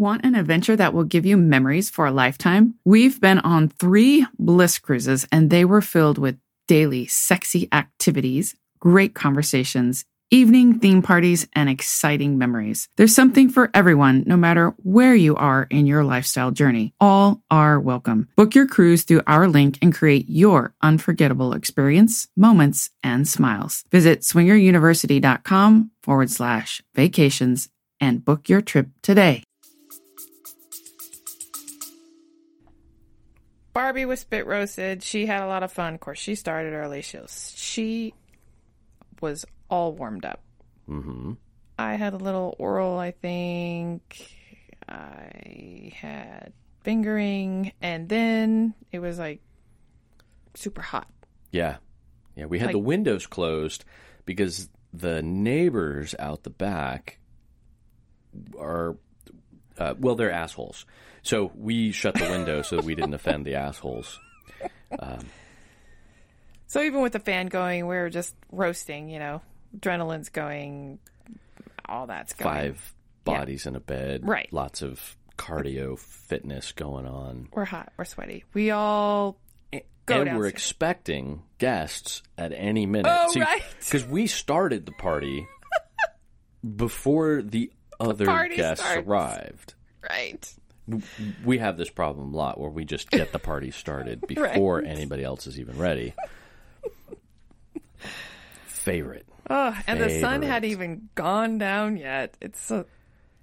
Want 0.00 0.24
an 0.24 0.34
adventure 0.34 0.76
that 0.76 0.94
will 0.94 1.04
give 1.04 1.26
you 1.26 1.36
memories 1.36 1.90
for 1.90 2.06
a 2.06 2.10
lifetime? 2.10 2.74
We've 2.86 3.20
been 3.20 3.38
on 3.40 3.68
three 3.68 4.26
bliss 4.38 4.78
cruises, 4.78 5.28
and 5.30 5.50
they 5.50 5.66
were 5.66 5.82
filled 5.82 6.16
with 6.16 6.38
daily 6.66 7.06
sexy 7.06 7.68
activities, 7.70 8.56
great 8.78 9.14
conversations, 9.14 10.06
evening 10.30 10.78
theme 10.78 11.02
parties, 11.02 11.46
and 11.54 11.68
exciting 11.68 12.38
memories. 12.38 12.88
There's 12.96 13.14
something 13.14 13.50
for 13.50 13.70
everyone, 13.74 14.24
no 14.26 14.36
matter 14.36 14.74
where 14.78 15.14
you 15.14 15.36
are 15.36 15.66
in 15.70 15.86
your 15.86 16.04
lifestyle 16.04 16.50
journey. 16.50 16.94
All 17.00 17.42
are 17.50 17.78
welcome. 17.78 18.28
Book 18.36 18.54
your 18.54 18.66
cruise 18.66 19.04
through 19.04 19.22
our 19.26 19.48
link 19.48 19.78
and 19.82 19.94
create 19.94 20.28
your 20.28 20.74
unforgettable 20.82 21.52
experience, 21.52 22.28
moments, 22.36 22.90
and 23.02 23.26
smiles. 23.26 23.84
Visit 23.90 24.20
swingeruniversity.com 24.20 25.90
forward 26.02 26.30
slash 26.30 26.82
vacations 26.94 27.68
and 28.00 28.24
book 28.24 28.48
your 28.48 28.60
trip 28.60 28.88
today. 29.02 29.42
Barbie 33.72 34.04
was 34.04 34.20
spit 34.20 34.46
roasted. 34.46 35.02
She 35.02 35.26
had 35.26 35.42
a 35.42 35.46
lot 35.46 35.62
of 35.62 35.72
fun. 35.72 35.94
Of 35.94 36.00
course, 36.00 36.18
she 36.18 36.34
started 36.34 36.72
early. 36.72 37.02
She 37.02 37.18
was, 37.18 37.52
she 37.56 38.14
was 39.20 39.44
all 39.68 39.92
warmed 39.92 40.24
up. 40.24 40.42
hmm 40.86 41.32
I 41.78 41.94
had 41.94 42.12
a 42.12 42.18
little 42.18 42.54
oral, 42.58 42.98
I 42.98 43.10
think. 43.12 44.36
I 44.88 45.92
had 45.94 46.52
fingering, 46.82 47.72
and 47.80 48.08
then 48.08 48.74
it 48.92 48.98
was 48.98 49.18
like 49.18 49.40
super 50.54 50.82
hot. 50.82 51.08
yeah, 51.52 51.76
yeah. 52.36 52.44
We 52.46 52.58
had 52.58 52.66
Like- 52.66 52.74
the 52.74 52.78
windows 52.80 53.26
closed 53.26 53.84
because 54.26 54.68
the 54.92 55.22
neighbors 55.22 56.14
out 56.18 56.42
the 56.42 56.50
back 56.50 57.18
are, 58.58 58.96
uh, 59.78 59.94
well, 59.98 60.16
they're 60.16 60.30
assholes. 60.32 60.84
So 61.22 61.52
we 61.54 61.92
shut 61.92 62.14
the 62.14 62.28
window 62.30 62.62
so 62.62 62.80
we 62.80 62.94
didn't 62.94 63.14
offend 63.14 63.44
the 63.46 63.54
assholes. 63.54 64.18
So 66.70 66.80
even 66.82 67.00
with 67.00 67.14
the 67.14 67.18
fan 67.18 67.46
going, 67.46 67.88
we 67.88 67.96
are 67.96 68.08
just 68.08 68.32
roasting, 68.52 69.08
you 69.08 69.18
know, 69.18 69.42
adrenaline's 69.76 70.28
going, 70.28 71.00
all 71.84 72.06
that's 72.06 72.32
going. 72.32 72.54
Five 72.54 72.94
bodies 73.24 73.66
in 73.66 73.74
a 73.74 73.80
bed, 73.80 74.20
Right. 74.22 74.48
Lots 74.52 74.80
of 74.80 75.16
cardio 75.36 75.98
fitness 75.98 76.70
going 76.70 77.06
on. 77.06 77.48
We're 77.52 77.64
hot. 77.64 77.92
We're 77.96 78.04
sweaty. 78.04 78.44
We 78.54 78.70
all 78.70 79.36
go 80.06 80.20
and 80.20 80.38
we're 80.38 80.46
expecting 80.46 81.42
guests 81.58 82.22
at 82.38 82.52
any 82.52 82.86
minute. 82.86 83.10
Oh, 83.10 83.40
right. 83.40 83.64
Because 83.80 84.06
we 84.06 84.28
started 84.28 84.86
the 84.86 84.92
party 84.92 85.48
before 86.76 87.42
the 87.42 87.72
other 87.98 88.26
party 88.26 88.54
guests 88.54 88.84
starts. 88.84 89.08
arrived. 89.08 89.74
right. 90.08 90.54
We 91.44 91.58
have 91.58 91.76
this 91.76 91.90
problem 91.90 92.32
a 92.32 92.36
lot 92.36 92.60
where 92.60 92.70
we 92.70 92.84
just 92.84 93.10
get 93.10 93.32
the 93.32 93.40
party 93.40 93.72
started 93.72 94.20
before 94.28 94.84
anybody 94.84 95.24
else 95.24 95.48
is 95.48 95.58
even 95.58 95.76
ready. 95.76 96.14
Favorite. 98.66 99.26
Oh, 99.48 99.76
and 99.86 100.00
the 100.00 100.20
sun 100.20 100.42
hadn't 100.42 100.70
even 100.70 101.08
gone 101.14 101.58
down 101.58 101.96
yet. 101.96 102.36
It's 102.40 102.70
a, 102.70 102.86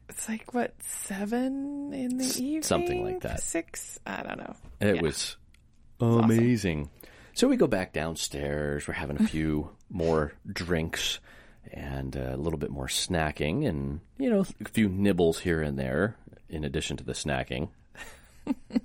it's 0.09 0.27
like 0.29 0.53
what 0.53 0.73
seven 0.81 1.93
in 1.93 2.17
the 2.17 2.25
evening, 2.25 2.63
something 2.63 3.03
like 3.03 3.21
that. 3.21 3.41
Six. 3.41 3.99
I 4.05 4.23
don't 4.23 4.37
know. 4.37 4.55
It 4.79 4.95
Yeah. 4.97 5.01
was 5.01 5.35
amazing. 5.99 6.89
So 7.33 7.47
we 7.47 7.57
go 7.57 7.67
back 7.67 7.93
downstairs. 7.93 8.87
We're 8.87 8.93
having 8.95 9.21
a 9.21 9.23
few 9.27 9.71
more 9.89 10.33
drinks 10.51 11.19
and 11.73 12.15
a 12.15 12.37
little 12.37 12.57
bit 12.59 12.71
more 12.71 12.87
snacking 12.87 13.67
and, 13.67 13.99
you 14.17 14.29
know, 14.29 14.45
a 14.61 14.69
few 14.69 14.87
nibbles 14.89 15.39
here 15.39 15.61
and 15.61 15.77
there 15.77 16.15
in 16.49 16.63
addition 16.63 16.95
to 16.97 17.03
the 17.03 17.11
snacking. 17.13 17.69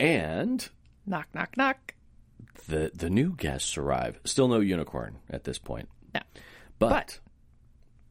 and 0.00 0.68
Knock, 1.06 1.26
knock, 1.34 1.56
knock. 1.56 1.94
The 2.66 2.90
the 2.94 3.08
new 3.10 3.34
guests 3.36 3.76
arrive. 3.78 4.18
Still 4.24 4.48
no 4.48 4.60
unicorn 4.60 5.18
at 5.30 5.44
this 5.44 5.58
point. 5.58 5.88
No. 6.14 6.20
But, 6.78 6.88
But 6.90 7.20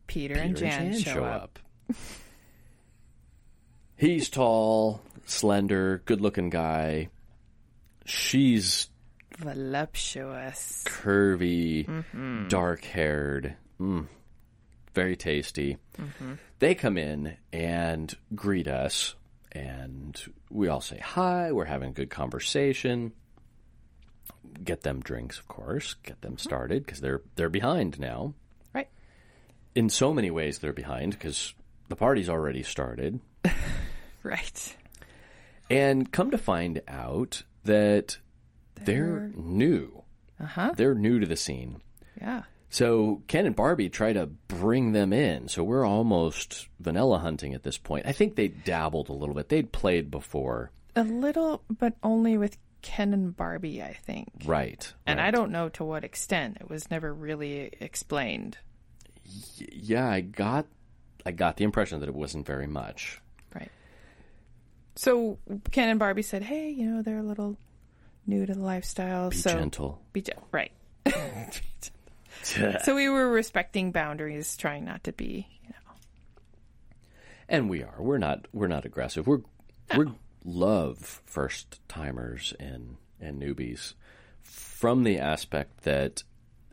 Peter, 0.08 0.36
Peter 0.36 0.44
and 0.46 0.58
Jan, 0.58 1.00
show, 1.00 1.24
up. 1.24 1.60
He's 3.96 4.30
tall, 4.30 5.02
slender, 5.26 6.02
good-looking 6.06 6.50
guy. 6.50 7.10
She's 8.06 8.90
Voluptuous. 9.40 10.84
curvy, 10.86 11.86
Mm-hmm. 11.88 12.48
dark 12.48 12.84
haired, 12.84 13.56
mm, 13.80 14.08
very 14.94 15.16
tasty. 15.16 15.78
Mm-hmm. 15.98 16.34
They 16.60 16.76
come 16.76 16.98
in 16.98 17.38
and 17.52 18.14
greet 18.36 18.68
us, 18.68 19.16
and 19.52 20.20
we 20.50 20.68
all 20.68 20.82
say 20.82 21.00
hi. 21.00 21.52
We're 21.52 21.66
having 21.66 21.90
a 21.90 21.94
good 21.94 22.10
conversation. 22.10 23.14
Get 24.64 24.82
them 24.82 25.02
drinks, 25.02 25.38
of 25.38 25.48
course. 25.48 25.96
Get 26.04 26.22
them 26.22 26.38
started 26.38 26.86
because 26.86 27.02
they're 27.02 27.22
they're 27.36 27.50
behind 27.50 28.00
now. 28.00 28.34
Right. 28.74 28.90
In 29.76 29.90
so 29.90 30.14
many 30.14 30.32
ways, 30.32 30.60
they're 30.60 30.74
behind 30.74 31.14
because 31.14 31.54
the 31.90 31.96
party's 31.96 32.30
already 32.30 32.64
started. 32.64 33.20
Right. 34.24 34.76
And 35.70 36.12
come 36.12 36.32
to 36.32 36.38
find 36.38 36.82
out 36.88 37.44
that 37.64 38.18
they're 38.76 39.32
new. 39.36 40.04
Uh 40.40 40.46
huh. 40.46 40.74
They're 40.76 40.96
new 40.96 41.20
to 41.20 41.26
the 41.26 41.38
scene. 41.38 41.82
Yeah. 42.20 42.44
So 42.70 43.22
Ken 43.28 43.46
and 43.46 43.56
Barbie 43.56 43.90
try 43.90 44.12
to 44.14 44.26
bring 44.26 44.92
them 44.92 45.14
in. 45.14 45.48
So 45.48 45.64
we're 45.64 45.86
almost 45.86 46.68
vanilla 46.80 47.20
hunting 47.20 47.54
at 47.54 47.64
this 47.64 47.78
point. 47.78 48.06
I 48.06 48.12
think 48.12 48.36
they 48.36 48.50
dabbled 48.50 49.10
a 49.10 49.14
little 49.14 49.34
bit. 49.34 49.48
They'd 49.48 49.72
played 49.72 50.12
before. 50.12 50.72
A 50.96 51.04
little, 51.04 51.64
but 51.70 51.94
only 52.04 52.38
with 52.38 52.58
Ken 52.82 53.14
and 53.14 53.36
Barbie, 53.36 53.82
I 53.82 53.94
think. 53.94 54.30
Right. 54.46 54.92
And 55.06 55.20
right. 55.20 55.28
I 55.28 55.32
don't 55.32 55.52
know 55.52 55.70
to 55.70 55.84
what 55.84 56.04
extent. 56.04 56.58
It 56.62 56.70
was 56.70 56.90
never 56.92 57.14
really 57.14 57.72
explained. 57.80 58.58
yeah, 59.58 60.08
I 60.10 60.22
got 60.22 60.66
I 61.26 61.32
got 61.32 61.58
the 61.58 61.64
impression 61.66 62.00
that 62.00 62.10
it 62.10 62.16
wasn't 62.16 62.46
very 62.46 62.68
much. 62.68 63.22
Right. 63.54 63.72
So 64.96 65.38
Ken 65.72 65.90
and 65.90 66.00
Barbie 66.00 66.22
said, 66.22 66.44
"Hey, 66.44 66.70
you 66.70 66.86
know, 66.90 67.02
they're 67.02 67.18
a 67.18 67.24
little 67.24 67.58
new 68.26 68.46
to 68.46 68.54
the 68.54 68.62
lifestyle, 68.62 69.30
Be 69.30 69.38
so 69.38 69.50
gentle. 69.52 70.02
be 70.14 70.22
gen- 70.22 70.38
right." 70.52 70.72
so 72.44 72.96
we 72.96 73.10
were 73.10 73.30
respecting 73.30 73.92
boundaries, 73.92 74.56
trying 74.58 74.86
not 74.86 75.04
to 75.06 75.12
be, 75.12 75.48
you 75.64 75.70
know. 75.70 75.94
And 77.50 77.70
we 77.70 77.84
are. 77.84 77.96
We're 78.00 78.18
not. 78.18 78.48
We're 78.54 78.68
not 78.68 78.86
aggressive. 78.86 79.28
We're 79.28 79.42
we 79.98 80.06
love 80.48 81.22
first 81.26 81.80
timers 81.90 82.54
and 82.60 82.96
and 83.20 83.42
newbies 83.42 83.94
from 84.42 85.04
the 85.04 85.20
aspect 85.20 85.84
that 85.84 86.24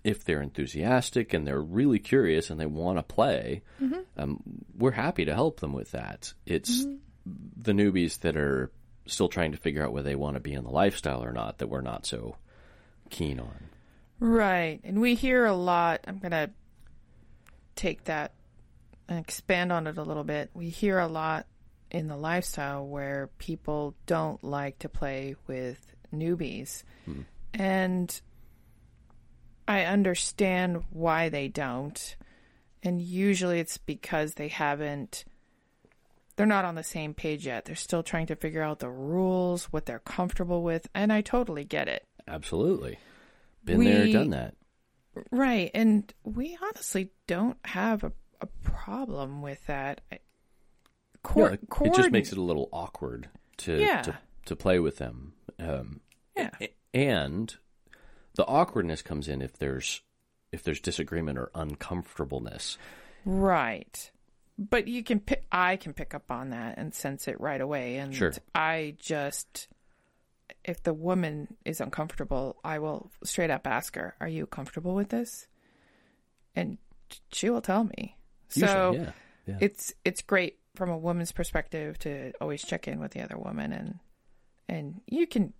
if 0.04 0.24
they're 0.24 0.42
enthusiastic 0.42 1.32
and 1.32 1.46
they're 1.46 1.60
really 1.60 1.98
curious 1.98 2.50
and 2.50 2.60
they 2.60 2.66
want 2.66 2.98
to 2.98 3.02
play, 3.02 3.62
um, 4.18 4.42
we're 4.76 4.90
happy 4.90 5.24
to 5.24 5.34
help 5.34 5.60
them 5.60 5.72
with 5.72 5.90
that. 5.92 6.34
It's 6.44 6.84
the 7.56 7.72
newbies 7.72 8.20
that 8.20 8.36
are 8.36 8.70
still 9.06 9.28
trying 9.28 9.52
to 9.52 9.58
figure 9.58 9.82
out 9.82 9.92
whether 9.92 10.08
they 10.08 10.14
want 10.14 10.34
to 10.34 10.40
be 10.40 10.52
in 10.52 10.64
the 10.64 10.70
lifestyle 10.70 11.24
or 11.24 11.32
not 11.32 11.58
that 11.58 11.68
we're 11.68 11.80
not 11.80 12.04
so 12.04 12.36
keen 13.08 13.40
on. 13.40 13.68
Right. 14.20 14.80
And 14.84 15.00
we 15.00 15.14
hear 15.14 15.46
a 15.46 15.54
lot. 15.54 16.04
I'm 16.06 16.18
going 16.18 16.32
to 16.32 16.50
take 17.76 18.04
that 18.04 18.32
and 19.08 19.18
expand 19.18 19.72
on 19.72 19.86
it 19.86 19.96
a 19.96 20.02
little 20.02 20.24
bit. 20.24 20.50
We 20.52 20.68
hear 20.68 20.98
a 20.98 21.08
lot 21.08 21.46
in 21.94 22.08
the 22.08 22.16
lifestyle 22.16 22.84
where 22.84 23.30
people 23.38 23.94
don't 24.06 24.42
like 24.42 24.80
to 24.80 24.88
play 24.88 25.36
with 25.46 25.94
newbies. 26.12 26.82
Hmm. 27.04 27.20
And 27.54 28.20
I 29.68 29.84
understand 29.84 30.82
why 30.90 31.28
they 31.28 31.46
don't. 31.46 32.16
And 32.82 33.00
usually 33.00 33.60
it's 33.60 33.78
because 33.78 34.34
they 34.34 34.48
haven't 34.48 35.24
they're 36.34 36.46
not 36.46 36.64
on 36.64 36.74
the 36.74 36.82
same 36.82 37.14
page 37.14 37.46
yet. 37.46 37.64
They're 37.64 37.76
still 37.76 38.02
trying 38.02 38.26
to 38.26 38.34
figure 38.34 38.60
out 38.60 38.80
the 38.80 38.90
rules, 38.90 39.66
what 39.66 39.86
they're 39.86 40.00
comfortable 40.00 40.64
with, 40.64 40.88
and 40.92 41.12
I 41.12 41.20
totally 41.20 41.62
get 41.62 41.86
it. 41.86 42.04
Absolutely. 42.26 42.98
Been 43.64 43.84
there, 43.84 44.08
done 44.08 44.30
that. 44.30 44.56
Right. 45.30 45.70
And 45.74 46.12
we 46.24 46.58
honestly 46.60 47.10
don't 47.28 47.56
have 47.64 48.02
a, 48.02 48.10
a 48.40 48.46
problem 48.64 49.42
with 49.42 49.64
that. 49.66 50.00
I- 50.10 50.18
Yeah, 51.36 51.46
it, 51.52 51.60
it 51.82 51.94
just 51.94 52.10
makes 52.10 52.32
it 52.32 52.38
a 52.38 52.42
little 52.42 52.68
awkward 52.72 53.28
to 53.58 53.80
Yeah. 53.80 54.02
to, 54.02 54.18
to 54.46 54.56
play 54.56 54.78
with 54.78 54.98
them. 54.98 55.34
Um, 55.58 56.00
Yeah. 56.36 56.50
and 56.92 57.54
the 58.34 58.44
awkwardness 58.46 59.02
comes 59.02 59.28
in 59.28 59.40
if 59.42 59.56
there's 59.58 60.02
if 60.52 60.62
there's 60.62 60.80
disagreement 60.80 61.38
or 61.38 61.50
uncomfortableness. 61.54 62.78
Right. 63.24 64.10
But 64.56 64.86
you 64.86 65.02
can 65.02 65.18
pick, 65.18 65.44
I 65.50 65.74
can 65.76 65.94
pick 65.94 66.14
up 66.14 66.30
on 66.30 66.50
that 66.50 66.78
and 66.78 66.94
sense 66.94 67.26
it 67.26 67.40
right 67.40 67.60
away. 67.60 67.96
And 67.96 68.14
Sure. 68.14 68.32
I 68.54 68.94
just, 69.00 69.66
if 70.62 70.80
the 70.84 70.94
woman 70.94 71.56
is 71.64 71.80
uncomfortable, 71.80 72.56
I 72.62 72.78
will 72.78 73.10
straight 73.24 73.50
up 73.50 73.66
ask 73.66 73.96
her, 73.96 74.14
Are 74.20 74.28
you 74.28 74.46
comfortable 74.46 74.94
with 74.94 75.08
this? 75.08 75.48
And 76.54 76.78
she 77.32 77.50
will 77.50 77.62
tell 77.62 77.82
me. 77.82 78.16
So 78.50 78.92
yeah, 78.94 79.12
yeah. 79.46 79.58
it's 79.60 79.92
it's 80.04 80.22
great 80.22 80.58
from 80.74 80.90
a 80.90 80.98
woman's 80.98 81.32
perspective 81.32 81.98
to 82.00 82.32
always 82.40 82.62
check 82.62 82.88
in 82.88 82.98
with 83.00 83.12
the 83.12 83.20
other 83.22 83.38
woman 83.38 83.72
and 83.72 83.98
and 84.68 85.00
you 85.06 85.26
can 85.26 85.52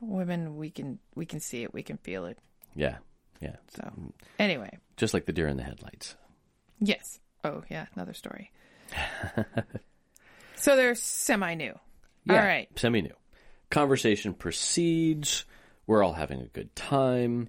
women 0.00 0.56
we 0.56 0.70
can 0.70 0.98
we 1.14 1.24
can 1.26 1.40
see 1.40 1.62
it 1.62 1.72
we 1.74 1.82
can 1.82 1.96
feel 1.98 2.24
it 2.26 2.38
yeah, 2.74 2.96
yeah. 3.40 3.56
so 3.68 3.92
anyway 4.38 4.70
Just 4.96 5.12
like 5.14 5.26
the 5.26 5.32
deer 5.32 5.46
in 5.48 5.56
the 5.56 5.62
headlights. 5.62 6.16
yes 6.78 7.20
oh 7.44 7.62
yeah 7.70 7.86
another 7.94 8.14
story 8.14 8.50
so 10.56 10.76
they're 10.76 10.94
semi 10.94 11.54
new 11.54 11.74
Yeah, 12.24 12.40
all 12.40 12.46
right 12.46 12.68
Semi 12.76 13.02
new. 13.02 13.14
Conversation 13.70 14.34
proceeds. 14.34 15.44
We're 15.86 16.02
all 16.02 16.12
having 16.14 16.40
a 16.40 16.46
good 16.48 16.74
time. 16.74 17.48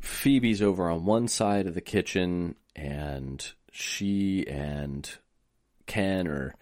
Phoebe's 0.00 0.62
over 0.62 0.88
on 0.88 1.04
one 1.04 1.26
side 1.28 1.66
of 1.66 1.74
the 1.74 1.80
kitchen, 1.80 2.54
and 2.76 3.44
she 3.76 4.46
and 4.48 5.08
Ken 5.86 6.26
are, 6.26 6.54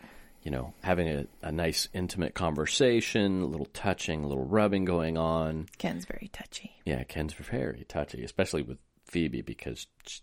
you 0.42 0.50
know, 0.50 0.74
having 0.82 1.08
a, 1.08 1.26
a 1.42 1.52
nice 1.52 1.88
intimate 1.94 2.34
conversation, 2.34 3.42
a 3.42 3.46
little 3.46 3.66
touching, 3.66 4.24
a 4.24 4.26
little 4.26 4.44
rubbing 4.44 4.84
going 4.84 5.16
on. 5.16 5.68
ken's 5.78 6.04
very 6.04 6.28
touchy 6.32 6.72
Yeah, 6.84 7.04
Ken's 7.04 7.32
very 7.32 7.84
touchy, 7.88 8.24
especially 8.24 8.62
with 8.62 8.78
Phoebe 9.04 9.42
because 9.42 9.86
it's 10.04 10.22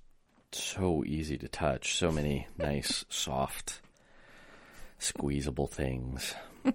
so 0.52 1.04
easy 1.06 1.38
to 1.38 1.48
touch. 1.48 1.96
So 1.96 2.12
many 2.12 2.48
nice, 2.58 3.06
soft, 3.08 3.80
squeezable 5.00 5.68
things. 5.68 6.36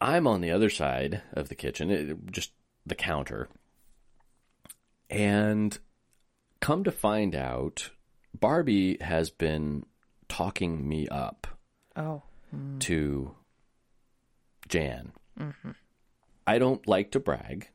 I'm 0.00 0.26
on 0.26 0.42
the 0.42 0.50
other 0.50 0.70
side 0.70 1.22
of 1.32 1.48
the 1.48 1.54
kitchen, 1.54 1.90
it, 1.90 2.30
just 2.30 2.52
the 2.84 2.94
counter. 2.94 3.48
And 5.08 5.78
come 6.60 6.84
to 6.84 6.92
find 6.92 7.34
out, 7.34 7.90
Barbie 8.38 8.98
has 9.00 9.30
been 9.30 9.84
talking 10.28 10.88
me 10.88 11.08
up 11.08 11.46
oh 11.96 12.22
to 12.80 13.34
Jan. 14.68 15.12
Mm-hmm. 15.38 15.70
I 16.46 16.58
don't 16.58 16.86
like 16.86 17.12
to 17.12 17.20
brag. 17.20 17.68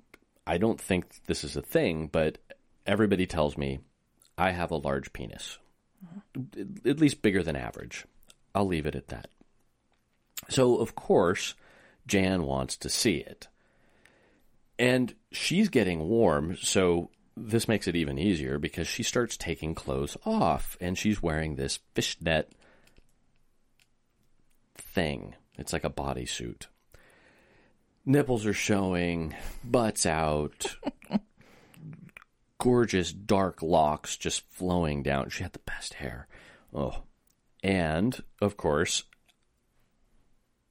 I 0.47 0.57
don't 0.57 0.79
think 0.79 1.25
this 1.25 1.43
is 1.43 1.55
a 1.55 1.61
thing, 1.61 2.07
but 2.07 2.37
everybody 2.85 3.25
tells 3.25 3.57
me 3.57 3.79
I 4.37 4.51
have 4.51 4.71
a 4.71 4.77
large 4.77 5.13
penis, 5.13 5.59
mm-hmm. 6.37 6.87
at 6.87 6.99
least 6.99 7.21
bigger 7.21 7.41
than 7.43 7.55
average. 7.55 8.05
I'll 8.53 8.67
leave 8.67 8.85
it 8.85 8.95
at 8.95 9.09
that. 9.09 9.29
So, 10.49 10.77
of 10.77 10.95
course, 10.95 11.55
Jan 12.07 12.43
wants 12.43 12.77
to 12.77 12.89
see 12.89 13.17
it. 13.17 13.47
And 14.77 15.15
she's 15.31 15.69
getting 15.69 16.07
warm, 16.07 16.57
so 16.57 17.09
this 17.37 17.67
makes 17.67 17.87
it 17.87 17.95
even 17.95 18.17
easier 18.17 18.57
because 18.57 18.87
she 18.87 19.03
starts 19.03 19.37
taking 19.37 19.75
clothes 19.75 20.15
off 20.25 20.77
and 20.79 20.97
she's 20.97 21.21
wearing 21.21 21.55
this 21.55 21.79
fishnet 21.93 22.51
thing. 24.75 25.35
It's 25.57 25.73
like 25.73 25.83
a 25.83 25.89
bodysuit. 25.89 26.67
Nipples 28.05 28.45
are 28.45 28.53
showing, 28.53 29.35
butts 29.63 30.05
out, 30.05 30.77
gorgeous 32.59 33.11
dark 33.11 33.61
locks 33.61 34.15
just 34.15 34.49
flowing 34.51 35.03
down. 35.03 35.29
She 35.29 35.43
had 35.43 35.53
the 35.53 35.59
best 35.59 35.95
hair. 35.95 36.27
Oh. 36.73 37.03
And, 37.63 38.21
of 38.41 38.57
course, 38.57 39.03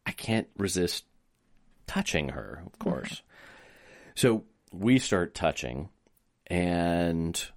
I 0.06 0.12
can't 0.12 0.46
resist 0.56 1.04
touching 1.88 2.30
her, 2.30 2.62
of 2.66 2.78
course. 2.78 3.22
So 4.14 4.44
we 4.72 5.00
start 5.00 5.34
touching, 5.34 5.88
and 6.46 7.50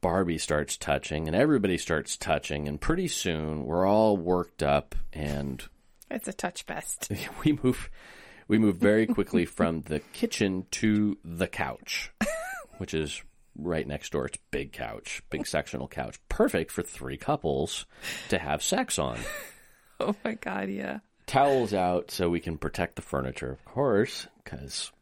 Barbie 0.00 0.38
starts 0.38 0.76
touching, 0.76 1.26
and 1.26 1.36
everybody 1.36 1.78
starts 1.78 2.16
touching, 2.16 2.68
and 2.68 2.80
pretty 2.80 3.08
soon 3.08 3.64
we're 3.64 3.86
all 3.86 4.16
worked 4.16 4.62
up, 4.62 4.94
and 5.12 5.64
it's 6.10 6.28
a 6.28 6.32
touch 6.32 6.62
fest 6.62 7.10
we 7.44 7.58
move 7.62 7.90
we 8.48 8.58
move 8.58 8.76
very 8.76 9.06
quickly 9.06 9.44
from 9.46 9.82
the 9.82 10.00
kitchen 10.00 10.66
to 10.70 11.18
the 11.24 11.48
couch, 11.48 12.12
which 12.78 12.94
is 12.94 13.22
right 13.56 13.86
next 13.86 14.12
door. 14.12 14.26
It's 14.26 14.38
big 14.50 14.72
couch, 14.72 15.22
big 15.30 15.46
sectional 15.46 15.88
couch, 15.88 16.18
perfect 16.28 16.70
for 16.70 16.82
three 16.82 17.16
couples 17.16 17.86
to 18.28 18.38
have 18.38 18.62
sex 18.62 18.98
on. 18.98 19.18
oh 20.00 20.14
my 20.24 20.34
god 20.34 20.68
yeah 20.68 20.98
Towels 21.26 21.74
out 21.74 22.12
so 22.12 22.30
we 22.30 22.38
can 22.38 22.56
protect 22.56 22.94
the 22.94 23.02
furniture, 23.02 23.50
of 23.50 23.64
course, 23.64 24.28
because 24.44 24.92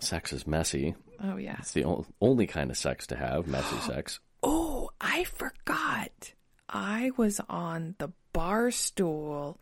sex 0.00 0.34
is 0.34 0.46
messy. 0.46 0.94
Oh 1.22 1.36
yeah 1.36 1.56
It's 1.58 1.72
the 1.72 1.84
o- 1.84 2.06
only 2.20 2.46
kind 2.46 2.70
of 2.70 2.76
sex 2.76 3.06
to 3.08 3.16
have, 3.16 3.46
messy 3.46 3.76
sex. 3.80 4.20
Oh, 4.42 4.90
I 5.00 5.24
forgot. 5.24 6.32
I 6.68 7.10
was 7.16 7.40
on 7.48 7.94
the 7.98 8.10
bar 8.32 8.70
stool 8.70 9.58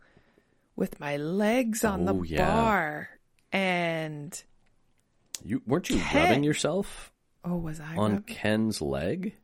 with 0.75 0.99
my 0.99 1.17
legs 1.17 1.83
on 1.83 2.05
the 2.05 2.13
Oh, 2.13 2.23
yeah. 2.23 2.45
bar. 2.45 3.09
And 3.51 4.43
You 5.43 5.61
weren't 5.65 5.89
you 5.89 5.99
Ken- 5.99 6.23
rubbing 6.29 6.43
yourself 6.43 7.11
oh, 7.45 7.55
was 7.55 7.79
I 7.79 7.95
on 7.95 8.11
rubbing? 8.17 8.23
Ken's 8.35 8.81
leg? 8.81 9.35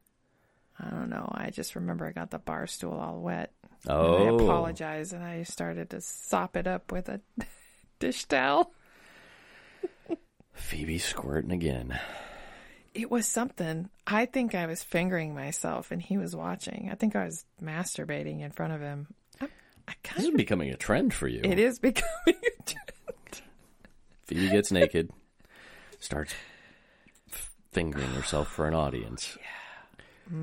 I 0.80 0.89
don't 0.89 1.10
know. 1.10 1.28
I 1.34 1.49
just 1.52 1.76
remember 1.76 2.06
I 2.06 2.12
got 2.12 2.32
the 2.32 2.39
bar 2.39 2.67
stool 2.67 2.93
all 2.93 3.21
wet. 3.21 3.52
And 3.88 3.91
Oh, 3.91 4.39
I 4.39 4.43
apologize 4.43 5.13
and 5.13 5.23
I 5.23 5.43
started 5.43 5.89
to 5.91 6.02
sop 6.02 6.58
it 6.58 6.67
up 6.67 6.91
with 6.91 7.10
a 7.10 7.21
dish 7.99 8.26
towel. 8.26 8.71
Phoebe 10.54 10.98
squirting 10.98 11.52
again. 11.52 12.00
It 12.94 13.10
was 13.10 13.28
something. 13.28 13.89
I 14.06 14.26
think 14.26 14.54
I 14.54 14.66
was 14.68 14.84
fingering 14.84 15.34
myself 15.34 15.92
and 15.92 16.02
he 16.02 16.18
was 16.18 16.36
watching. 16.36 16.89
I 16.92 16.96
think 16.96 17.16
I 17.16 17.26
was 17.26 17.46
masturbating 17.62 18.42
in 18.42 18.52
front 18.52 18.74
of 18.74 18.82
him. 18.82 19.08
I, 19.42 19.48
I 19.88 19.94
This 20.16 20.26
is 20.26 20.30
of 20.30 20.38
becoming 20.38 20.70
a 20.70 20.78
trend 20.78 21.13
for 21.13 21.28
you. 21.28 21.42
it 21.44 21.58
is 21.60 21.80
becoming 21.80 22.06
a 22.28 22.63
trend. 22.66 23.42
Phoebe 24.26 24.50
gets 24.50 24.72
naked, 24.72 25.10
starts 26.00 26.34
fingering 27.72 28.10
herself 28.12 28.48
for 28.48 28.68
an 28.68 28.74
audience. 28.74 29.38
Yeah. 30.32 30.38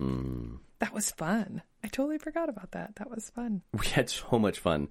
Mm. 0.00 0.58
That 0.80 0.92
was 0.92 1.12
fun. 1.12 1.62
I 1.84 1.88
totally 1.88 2.18
forgot 2.18 2.48
about 2.48 2.72
that. 2.72 2.96
That 2.96 3.08
was 3.08 3.30
fun. 3.30 3.62
We 3.72 3.86
had 3.86 4.10
so 4.10 4.36
much 4.38 4.58
fun. 4.58 4.88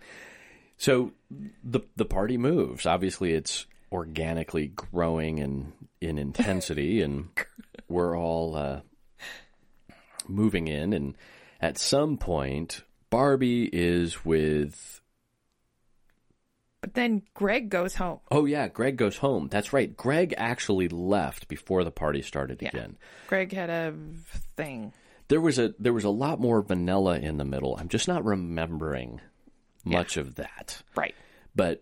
So 0.78 1.12
the 1.30 1.82
the 1.98 2.06
party 2.06 2.38
moves. 2.38 2.86
Obviously, 2.86 3.34
it's 3.34 3.66
organically 3.92 4.68
growing 4.68 5.38
in 5.40 5.74
in 6.02 6.18
intensity, 6.18 7.02
and 7.02 7.30
we're 7.88 8.18
all 8.18 8.56
uh, 8.56 8.82
moving 10.28 10.68
in, 10.68 10.94
and 10.94 11.16
at 11.62 11.78
some 11.78 12.18
point, 12.18 12.84
Barbie 13.10 13.70
is 13.72 14.24
with. 14.26 15.02
But 16.82 16.94
then 16.94 17.24
Greg 17.34 17.70
goes 17.70 17.96
home. 17.96 18.20
Oh 18.30 18.46
yeah, 18.46 18.68
Greg 18.68 18.96
goes 18.96 19.18
home. 19.18 19.48
That's 19.50 19.74
right. 19.74 19.96
Greg 19.98 20.36
actually 20.38 20.88
left 20.88 21.48
before 21.48 21.84
the 21.84 21.92
party 21.92 22.22
started 22.22 22.62
Yeah. 22.62 22.70
again. 22.70 22.98
Greg 23.28 23.52
had 23.52 23.72
a 23.72 23.94
thing. 24.56 24.94
There 25.28 25.42
was 25.42 25.58
a 25.58 25.74
there 25.80 25.94
was 25.94 26.04
a 26.04 26.12
lot 26.12 26.40
more 26.40 26.62
vanilla 26.62 27.18
in 27.18 27.38
the 27.38 27.46
middle. 27.46 27.76
I'm 27.80 27.88
just 27.90 28.08
not 28.08 28.24
remembering 28.24 29.20
much 29.84 30.18
of 30.18 30.36
that. 30.36 30.84
Right. 30.96 31.16
But 31.56 31.82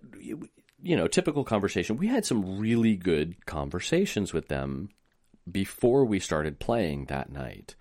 you 0.83 0.95
know, 0.97 1.07
typical 1.07 1.43
conversation. 1.43 1.97
We 1.97 2.07
had 2.07 2.25
some 2.25 2.59
really 2.59 2.95
good 2.95 3.45
conversations 3.45 4.33
with 4.33 4.49
them 4.49 4.89
before 5.49 6.05
we 6.05 6.19
started 6.19 6.59
playing 6.59 7.05
that 7.05 7.31
night. 7.31 7.75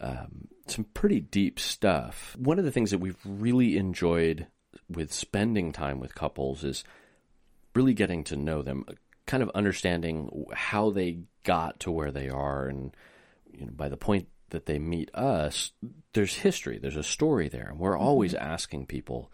Um, 0.00 0.48
some 0.66 0.84
pretty 0.94 1.20
deep 1.20 1.60
stuff. 1.60 2.36
One 2.38 2.58
of 2.58 2.64
the 2.64 2.72
things 2.72 2.90
that 2.90 2.98
we've 2.98 3.16
really 3.24 3.76
enjoyed 3.76 4.48
with 4.90 5.12
spending 5.12 5.72
time 5.72 6.00
with 6.00 6.14
couples 6.14 6.64
is 6.64 6.84
really 7.74 7.94
getting 7.94 8.24
to 8.24 8.36
know 8.36 8.62
them, 8.62 8.84
kind 9.26 9.42
of 9.42 9.50
understanding 9.54 10.44
how 10.52 10.90
they 10.90 11.20
got 11.44 11.80
to 11.80 11.90
where 11.90 12.10
they 12.10 12.28
are, 12.28 12.66
and 12.66 12.96
you 13.52 13.66
know, 13.66 13.72
by 13.72 13.88
the 13.88 13.96
point 13.96 14.26
that 14.50 14.66
they 14.66 14.78
meet 14.78 15.14
us, 15.14 15.72
there's 16.12 16.34
history, 16.34 16.78
there's 16.78 16.96
a 16.96 17.02
story 17.02 17.48
there, 17.48 17.68
and 17.68 17.78
we're 17.78 17.96
always 17.96 18.34
asking 18.34 18.86
people 18.86 19.30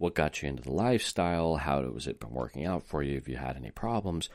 what 0.00 0.14
got 0.14 0.40
you 0.40 0.48
into 0.48 0.62
the 0.62 0.72
lifestyle, 0.72 1.56
how 1.56 1.92
has 1.92 2.06
it 2.06 2.18
been 2.18 2.30
working 2.30 2.64
out 2.64 2.82
for 2.82 3.02
you, 3.02 3.18
if 3.18 3.28
you 3.28 3.36
had 3.36 3.54
any 3.54 3.70
problems, 3.70 4.30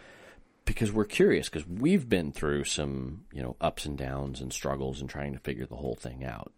because 0.64 0.92
we're 0.92 1.06
curious, 1.06 1.50
because 1.50 1.68
we've 1.68 2.08
been 2.08 2.32
through 2.32 2.64
some 2.66 3.26
you 3.34 3.42
know 3.42 3.56
ups 3.60 3.86
and 3.86 3.98
downs 3.98 4.42
and 4.42 4.54
struggles 4.54 5.02
and 5.02 5.10
trying 5.10 5.34
to 5.34 5.40
figure 5.40 5.66
the 5.66 5.76
whole 5.76 5.96
thing 5.96 6.24
out, 6.24 6.54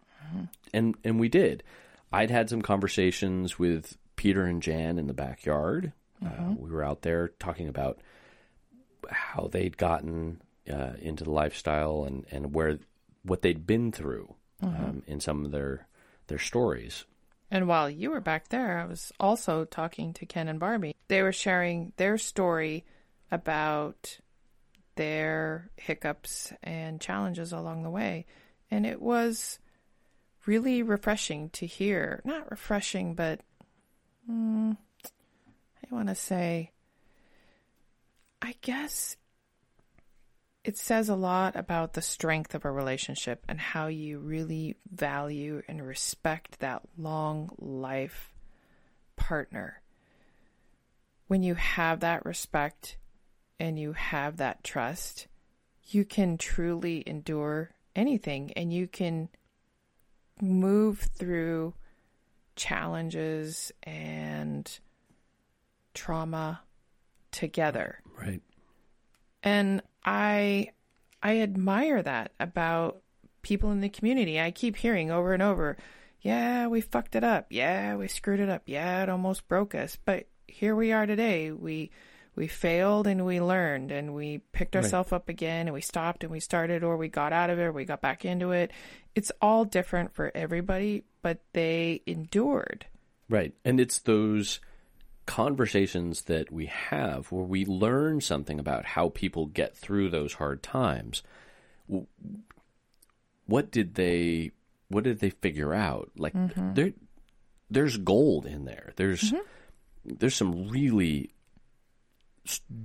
and 0.74 0.94
and 1.04 1.18
we 1.18 1.30
did. 1.30 1.62
I'd 2.12 2.30
had 2.30 2.50
some 2.50 2.60
conversations 2.60 3.58
with 3.58 3.96
Peter 4.16 4.44
and 4.44 4.62
Jan 4.62 4.98
in 4.98 5.06
the 5.06 5.14
backyard. 5.14 5.92
Uh, 6.24 6.52
we 6.58 6.70
were 6.70 6.84
out 6.84 7.00
there 7.00 7.28
talking 7.38 7.68
about 7.68 8.00
how 9.08 9.48
they'd 9.50 9.78
gotten 9.78 10.42
uh, 10.70 10.92
into 11.00 11.24
the 11.24 11.30
lifestyle 11.30 12.04
and, 12.04 12.26
and 12.30 12.54
where 12.54 12.78
what 13.22 13.40
they'd 13.40 13.66
been 13.66 13.90
through 13.90 14.34
um, 14.62 15.02
in 15.06 15.20
some 15.20 15.46
of 15.46 15.50
their 15.50 15.86
their 16.26 16.38
stories. 16.38 17.06
And 17.50 17.66
while 17.66 17.88
you 17.88 18.10
were 18.10 18.20
back 18.20 18.48
there, 18.48 18.78
I 18.78 18.84
was 18.84 19.12
also 19.18 19.64
talking 19.64 20.12
to 20.14 20.26
Ken 20.26 20.48
and 20.48 20.60
Barbie. 20.60 20.94
They 21.08 21.22
were 21.22 21.32
sharing 21.32 21.92
their 21.96 22.18
story 22.18 22.84
about 23.30 24.18
their 24.96 25.70
hiccups 25.76 26.52
and 26.62 27.00
challenges 27.00 27.52
along 27.52 27.82
the 27.82 27.90
way. 27.90 28.26
And 28.70 28.84
it 28.84 29.00
was 29.00 29.58
really 30.44 30.82
refreshing 30.82 31.48
to 31.50 31.66
hear. 31.66 32.20
Not 32.24 32.50
refreshing, 32.50 33.14
but 33.14 33.40
mm, 34.30 34.76
I 35.04 35.94
want 35.94 36.08
to 36.08 36.14
say, 36.14 36.72
I 38.42 38.54
guess 38.60 39.16
it 40.68 40.76
says 40.76 41.08
a 41.08 41.14
lot 41.14 41.56
about 41.56 41.94
the 41.94 42.02
strength 42.02 42.54
of 42.54 42.66
a 42.66 42.70
relationship 42.70 43.42
and 43.48 43.58
how 43.58 43.86
you 43.86 44.18
really 44.18 44.76
value 44.92 45.62
and 45.66 45.82
respect 45.86 46.58
that 46.60 46.82
long 46.98 47.48
life 47.58 48.34
partner. 49.16 49.80
When 51.26 51.42
you 51.42 51.54
have 51.54 52.00
that 52.00 52.26
respect 52.26 52.98
and 53.58 53.78
you 53.78 53.94
have 53.94 54.36
that 54.36 54.62
trust, 54.62 55.26
you 55.84 56.04
can 56.04 56.36
truly 56.36 57.02
endure 57.06 57.70
anything 57.96 58.52
and 58.52 58.70
you 58.70 58.86
can 58.86 59.30
move 60.42 61.00
through 61.00 61.72
challenges 62.56 63.72
and 63.84 64.78
trauma 65.94 66.60
together 67.30 68.00
Right. 68.20 68.42
and 69.42 69.80
i 70.08 70.70
i 71.22 71.40
admire 71.40 72.02
that 72.02 72.32
about 72.40 73.02
people 73.42 73.70
in 73.70 73.80
the 73.80 73.88
community. 73.88 74.40
I 74.40 74.50
keep 74.50 74.76
hearing 74.76 75.10
over 75.10 75.32
and 75.32 75.42
over 75.42 75.76
yeah 76.20 76.66
we 76.66 76.80
fucked 76.80 77.14
it 77.14 77.24
up. 77.24 77.46
Yeah 77.50 77.96
we 77.96 78.08
screwed 78.08 78.40
it 78.40 78.48
up. 78.48 78.62
Yeah 78.66 79.02
it 79.02 79.08
almost 79.08 79.48
broke 79.48 79.74
us. 79.74 79.96
But 80.04 80.26
here 80.46 80.74
we 80.74 80.92
are 80.92 81.06
today. 81.06 81.52
We 81.52 81.90
we 82.34 82.46
failed 82.46 83.06
and 83.06 83.26
we 83.26 83.40
learned 83.40 83.90
and 83.90 84.14
we 84.14 84.38
picked 84.52 84.76
ourselves 84.76 85.12
up 85.12 85.28
again 85.28 85.66
and 85.66 85.74
we 85.74 85.80
stopped 85.80 86.22
and 86.22 86.30
we 86.30 86.38
started 86.40 86.84
or 86.84 86.96
we 86.96 87.08
got 87.08 87.32
out 87.32 87.50
of 87.50 87.58
it 87.58 87.62
or 87.62 87.72
we 87.72 87.84
got 87.84 88.00
back 88.00 88.24
into 88.24 88.52
it. 88.52 88.70
It's 89.14 89.32
all 89.42 89.64
different 89.64 90.14
for 90.14 90.30
everybody 90.34 91.04
but 91.20 91.40
they 91.52 92.02
endured. 92.06 92.86
Right. 93.28 93.52
And 93.64 93.80
it's 93.80 93.98
those 93.98 94.60
conversations 95.28 96.22
that 96.22 96.50
we 96.50 96.64
have 96.66 97.30
where 97.30 97.44
we 97.44 97.66
learn 97.66 98.18
something 98.18 98.58
about 98.58 98.86
how 98.86 99.10
people 99.10 99.44
get 99.44 99.76
through 99.76 100.08
those 100.08 100.32
hard 100.32 100.62
times. 100.62 101.22
What 103.44 103.70
did 103.70 103.94
they 103.94 104.52
what 104.88 105.04
did 105.04 105.20
they 105.20 105.28
figure 105.28 105.74
out? 105.74 106.10
Like 106.16 106.32
mm-hmm. 106.32 106.72
there 106.72 106.92
there's 107.68 107.98
gold 107.98 108.46
in 108.46 108.64
there. 108.64 108.94
There's 108.96 109.20
mm-hmm. 109.20 110.14
there's 110.18 110.34
some 110.34 110.70
really 110.70 111.34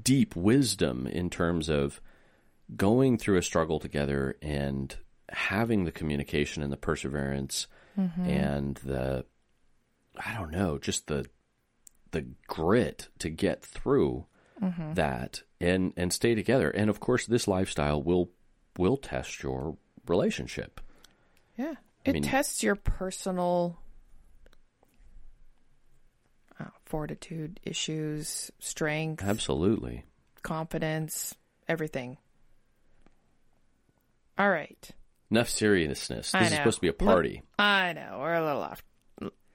deep 0.03 0.35
wisdom 0.35 1.07
in 1.07 1.29
terms 1.29 1.69
of 1.69 2.01
going 2.75 3.17
through 3.17 3.37
a 3.37 3.41
struggle 3.41 3.79
together 3.79 4.35
and 4.41 4.93
having 5.29 5.85
the 5.85 5.93
communication 5.93 6.61
and 6.61 6.73
the 6.73 6.77
perseverance 6.77 7.67
mm-hmm. 7.97 8.25
and 8.25 8.75
the 8.83 9.23
I 10.17 10.33
don't 10.33 10.51
know, 10.51 10.77
just 10.77 11.07
the 11.07 11.25
the 12.13 12.25
grit 12.47 13.09
to 13.19 13.29
get 13.29 13.61
through 13.61 14.25
that 14.93 15.41
and 15.59 15.91
and 15.97 16.13
stay 16.13 16.33
together. 16.35 16.69
And 16.69 16.89
of 16.89 17.01
course, 17.01 17.25
this 17.25 17.49
lifestyle 17.49 18.01
will 18.01 18.29
will 18.77 18.95
test 18.95 19.43
your 19.43 19.75
relationship. 20.07 20.79
Yeah. 21.57 21.73
It 22.05 22.13
mean- 22.13 22.23
tests 22.23 22.63
your 22.63 22.75
personal 22.75 23.77
uh, 26.59 26.65
fortitude, 26.85 27.59
issues, 27.63 28.51
strength, 28.59 29.21
Absolutely. 29.23 30.05
confidence, 30.43 31.35
everything. 31.67 32.17
All 34.37 34.49
right. 34.49 34.89
Enough 35.29 35.49
seriousness. 35.49 36.31
This 36.31 36.51
is 36.51 36.55
supposed 36.55 36.77
to 36.77 36.81
be 36.81 36.87
a 36.87 36.93
party. 36.93 37.41
I 37.59 37.93
know. 37.93 38.19
We're 38.21 38.35
a 38.35 38.45
little 38.45 38.61
off. 38.61 38.83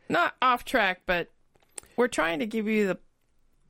Not 0.09 0.35
off 0.43 0.65
track, 0.65 1.03
but 1.07 1.31
we're 1.99 2.09
trying 2.09 2.39
to 2.39 2.47
give 2.47 2.67
you 2.67 2.87
the 2.87 2.99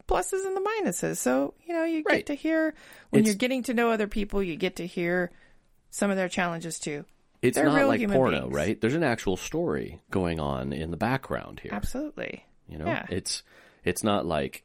pluses 0.07 0.47
and 0.47 0.57
the 0.57 0.61
minuses. 0.61 1.17
So, 1.17 1.55
you 1.67 1.75
know, 1.75 1.85
you 1.85 2.03
Right. 2.07 2.19
get 2.19 2.27
to 2.27 2.35
hear 2.35 2.75
when 3.11 3.21
It's- 3.21 3.27
you're 3.27 3.38
getting 3.38 3.62
to 3.64 3.75
know 3.75 3.91
other 3.91 4.07
people, 4.07 4.43
you 4.43 4.55
get 4.57 4.77
to 4.77 4.87
hear 4.87 5.31
some 5.91 6.11
of 6.11 6.17
their 6.17 6.29
challenges 6.29 6.79
too. 6.79 7.05
It's 7.43 7.57
They're 7.57 7.67
not 7.67 7.87
like 7.88 8.07
porno, 8.11 8.43
beings. 8.43 8.55
right? 8.55 8.81
There's 8.81 8.95
an 8.95 9.03
actual 9.03 9.37
story 9.37 10.01
going 10.11 10.41
on 10.41 10.73
in 10.73 10.91
the 10.91 10.97
background 10.97 11.61
here. 11.61 11.73
Absolutely. 11.73 12.45
You 12.69 12.79
know, 12.79 12.87
Yeah. 12.87 13.07
it's 13.11 13.43
it's 13.85 14.03
not 14.05 14.27
like 14.27 14.64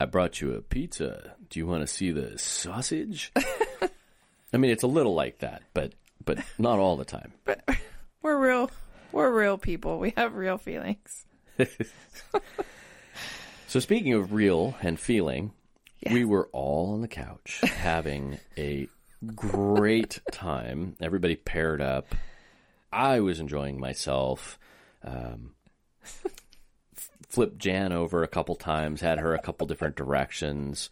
I 0.00 0.06
brought 0.06 0.40
you 0.40 0.54
a 0.54 0.62
pizza. 0.62 1.36
Do 1.50 1.58
you 1.60 1.66
want 1.66 1.82
to 1.82 1.86
see 1.86 2.10
the 2.10 2.38
sausage? 2.38 3.30
I 4.52 4.56
mean, 4.56 4.70
it's 4.70 4.82
a 4.82 4.86
little 4.88 5.14
like 5.14 5.38
that, 5.38 5.62
but 5.74 5.94
but 6.24 6.38
not 6.58 6.78
all 6.78 6.96
the 6.96 7.04
time. 7.04 7.32
But 7.44 7.62
we're 8.22 8.36
real 8.38 8.70
we're 9.12 9.30
real 9.30 9.58
people. 9.58 9.98
We 9.98 10.14
have 10.16 10.34
real 10.34 10.58
feelings. 10.58 11.26
So 13.68 13.78
speaking 13.78 14.14
of 14.14 14.32
real 14.32 14.74
and 14.82 14.98
feeling, 14.98 15.52
Yeah. 16.00 16.12
we 16.14 16.24
were 16.24 16.48
all 16.52 16.92
on 16.94 17.02
the 17.02 17.08
couch 17.08 17.60
having 17.62 18.38
a 18.58 18.88
great 19.36 20.20
time. 20.32 20.96
Everybody 21.00 21.36
paired 21.36 21.80
up. 21.80 22.14
I 22.92 23.20
was 23.20 23.38
enjoying 23.38 23.78
myself. 23.78 24.58
Um, 25.04 25.54
flipped 27.28 27.58
Jan 27.58 27.92
over 27.92 28.24
a 28.24 28.28
couple 28.28 28.56
times, 28.56 29.00
had 29.02 29.20
her 29.20 29.34
a 29.34 29.40
couple 29.40 29.66
different 29.68 29.94
directions. 29.94 30.90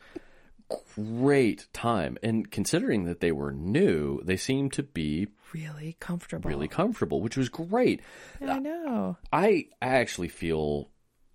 Great 0.95 1.67
time. 1.73 2.17
And 2.23 2.49
considering 2.51 3.05
that 3.05 3.19
they 3.21 3.33
were 3.33 3.51
new, 3.53 4.21
they 4.23 4.37
seemed 4.37 4.73
to 4.75 4.83
be 4.85 5.27
Really 5.53 5.97
comfortable. 6.01 6.49
really 6.49 6.69
comfortable, 6.69 7.21
which 7.21 7.37
was 7.37 7.49
great. 7.49 8.01
I 8.41 8.59
know. 8.59 9.17
I 9.33 9.69
I 9.81 9.97
actually 9.97 10.29
feel 10.29 10.91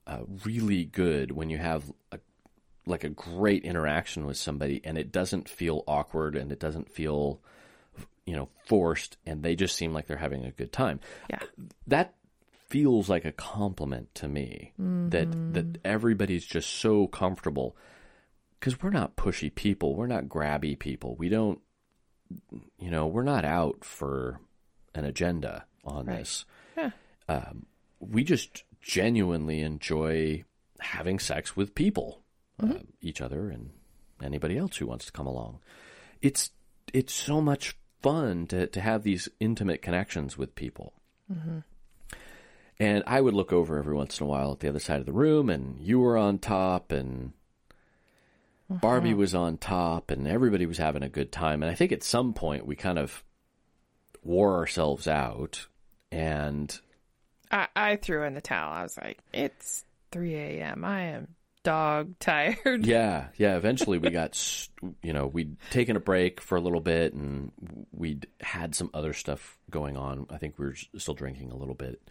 uh, 0.07 0.19
really 0.45 0.85
good 0.85 1.31
when 1.31 1.49
you 1.49 1.57
have 1.57 1.91
a, 2.11 2.19
like 2.85 3.03
a 3.03 3.09
great 3.09 3.63
interaction 3.63 4.25
with 4.25 4.37
somebody 4.37 4.81
and 4.83 4.97
it 4.97 5.11
doesn't 5.11 5.47
feel 5.47 5.83
awkward 5.87 6.35
and 6.35 6.51
it 6.51 6.59
doesn't 6.59 6.91
feel 6.91 7.41
you 8.25 8.35
know 8.35 8.49
forced 8.65 9.17
and 9.25 9.43
they 9.43 9.55
just 9.55 9.75
seem 9.75 9.93
like 9.93 10.07
they're 10.07 10.17
having 10.17 10.45
a 10.45 10.51
good 10.51 10.71
time. 10.71 10.99
Yeah. 11.29 11.39
That 11.87 12.15
feels 12.67 13.07
like 13.07 13.23
a 13.25 13.31
compliment 13.31 14.13
to 14.15 14.27
me 14.27 14.73
that 14.77 15.53
that 15.53 15.77
everybody's 15.85 16.45
just 16.45 16.69
so 16.69 17.07
comfortable 17.07 17.77
cuz 18.59 18.81
we're 18.81 18.89
not 18.89 19.15
pushy 19.15 19.53
people, 19.53 19.95
we're 19.95 20.07
not 20.07 20.25
grabby 20.25 20.77
people. 20.77 21.15
We 21.15 21.29
don't 21.29 21.61
you 22.79 22.89
know, 22.91 23.07
we're 23.07 23.23
not 23.23 23.45
out 23.45 23.83
for 23.83 24.39
an 24.95 25.05
agenda 25.05 25.65
on 25.85 26.05
Right. 26.05 26.19
this. 26.19 26.45
Yeah. 26.77 26.91
Um, 27.29 27.65
we 27.99 28.23
just 28.23 28.63
genuinely 28.81 29.61
enjoy 29.61 30.43
having 30.79 31.19
sex 31.19 31.55
with 31.55 31.73
people, 31.75 32.21
uh, 32.59 32.79
each 33.01 33.21
other, 33.21 33.49
and 33.49 33.71
anybody 34.21 34.57
else 34.57 34.77
who 34.77 34.87
wants 34.87 35.05
to 35.05 35.11
come 35.11 35.27
along. 35.27 35.59
It's 36.21 36.51
it's 36.93 37.13
so 37.13 37.39
much 37.41 37.75
fun 38.01 38.45
to 38.47 38.67
to 38.67 38.81
have 38.81 39.03
these 39.03 39.29
intimate 39.39 39.81
connections 39.81 40.37
with 40.37 40.55
people. 40.55 40.93
And 42.79 43.03
I 43.07 43.21
would 43.21 43.33
look 43.33 43.53
over 43.53 43.77
every 43.77 43.93
once 43.95 44.19
in 44.19 44.25
a 44.25 44.29
while 44.29 44.51
at 44.51 44.59
the 44.59 44.67
other 44.69 44.79
side 44.79 44.99
of 44.99 45.05
the 45.05 45.13
room, 45.13 45.49
and 45.49 45.79
you 45.79 45.99
were 45.99 46.17
on 46.17 46.39
top, 46.39 46.91
and 46.91 47.33
Barbie 48.69 49.13
was 49.13 49.35
on 49.35 49.57
top, 49.57 50.09
and 50.11 50.27
everybody 50.27 50.65
was 50.65 50.77
having 50.77 51.03
a 51.03 51.09
good 51.09 51.31
time. 51.31 51.63
And 51.63 51.71
I 51.71 51.75
think 51.75 51.91
at 51.91 52.03
some 52.03 52.33
point 52.33 52.65
we 52.65 52.75
kind 52.75 52.97
of 52.97 53.23
wore 54.23 54.55
ourselves 54.55 55.07
out, 55.07 55.67
and 56.11 56.79
I, 57.51 57.67
I 57.75 57.95
threw 57.97 58.23
in 58.23 58.33
the 58.33 58.41
towel. 58.41 58.71
I 58.71 58.83
was 58.83 58.97
like, 58.97 59.19
it's 59.33 59.83
3 60.11 60.35
a.m. 60.35 60.83
I 60.85 61.01
am 61.01 61.27
dog 61.63 62.15
tired. 62.19 62.85
yeah, 62.85 63.27
yeah. 63.37 63.57
Eventually, 63.57 63.97
we 63.97 64.09
got, 64.09 64.67
you 65.01 65.13
know, 65.13 65.27
we'd 65.27 65.57
taken 65.69 65.95
a 65.95 66.01
break 66.01 66.41
for 66.41 66.57
a 66.57 66.61
little 66.61 66.81
bit, 66.81 67.13
and 67.13 67.51
we'd 67.91 68.27
had 68.41 68.75
some 68.75 68.89
other 68.93 69.13
stuff 69.13 69.57
going 69.69 69.97
on. 69.97 70.25
I 70.29 70.37
think 70.37 70.57
we 70.57 70.65
were 70.65 70.75
still 70.97 71.13
drinking 71.13 71.51
a 71.51 71.57
little 71.57 71.75
bit, 71.75 72.01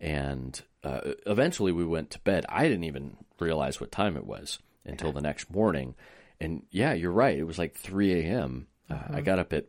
and 0.00 0.60
uh, 0.82 1.00
eventually 1.26 1.72
we 1.72 1.86
went 1.86 2.10
to 2.10 2.18
bed. 2.20 2.44
I 2.48 2.64
didn't 2.64 2.84
even 2.84 3.16
realize 3.38 3.80
what 3.80 3.92
time 3.92 4.16
it 4.16 4.26
was 4.26 4.58
until 4.84 5.12
the 5.12 5.20
next 5.20 5.50
morning. 5.50 5.94
And 6.40 6.62
yeah, 6.70 6.92
you're 6.92 7.12
right. 7.12 7.38
It 7.38 7.44
was 7.46 7.58
like 7.58 7.74
3 7.76 8.12
a.m. 8.22 8.66
Uh, 8.90 8.98
I 9.10 9.20
got 9.20 9.38
up 9.38 9.52
at 9.52 9.66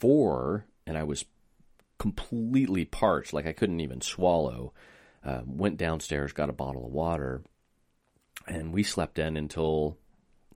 four, 0.00 0.64
and 0.86 0.96
I 0.96 1.02
was 1.04 1.24
completely 1.98 2.84
parched, 2.84 3.32
like 3.32 3.46
I 3.46 3.52
couldn't 3.52 3.80
even 3.80 4.00
swallow. 4.00 4.72
Uh, 5.24 5.42
went 5.46 5.76
downstairs, 5.76 6.32
got 6.32 6.48
a 6.50 6.52
bottle 6.52 6.84
of 6.84 6.92
water, 6.92 7.42
and 8.48 8.72
we 8.72 8.82
slept 8.82 9.18
in 9.20 9.36
until 9.36 9.96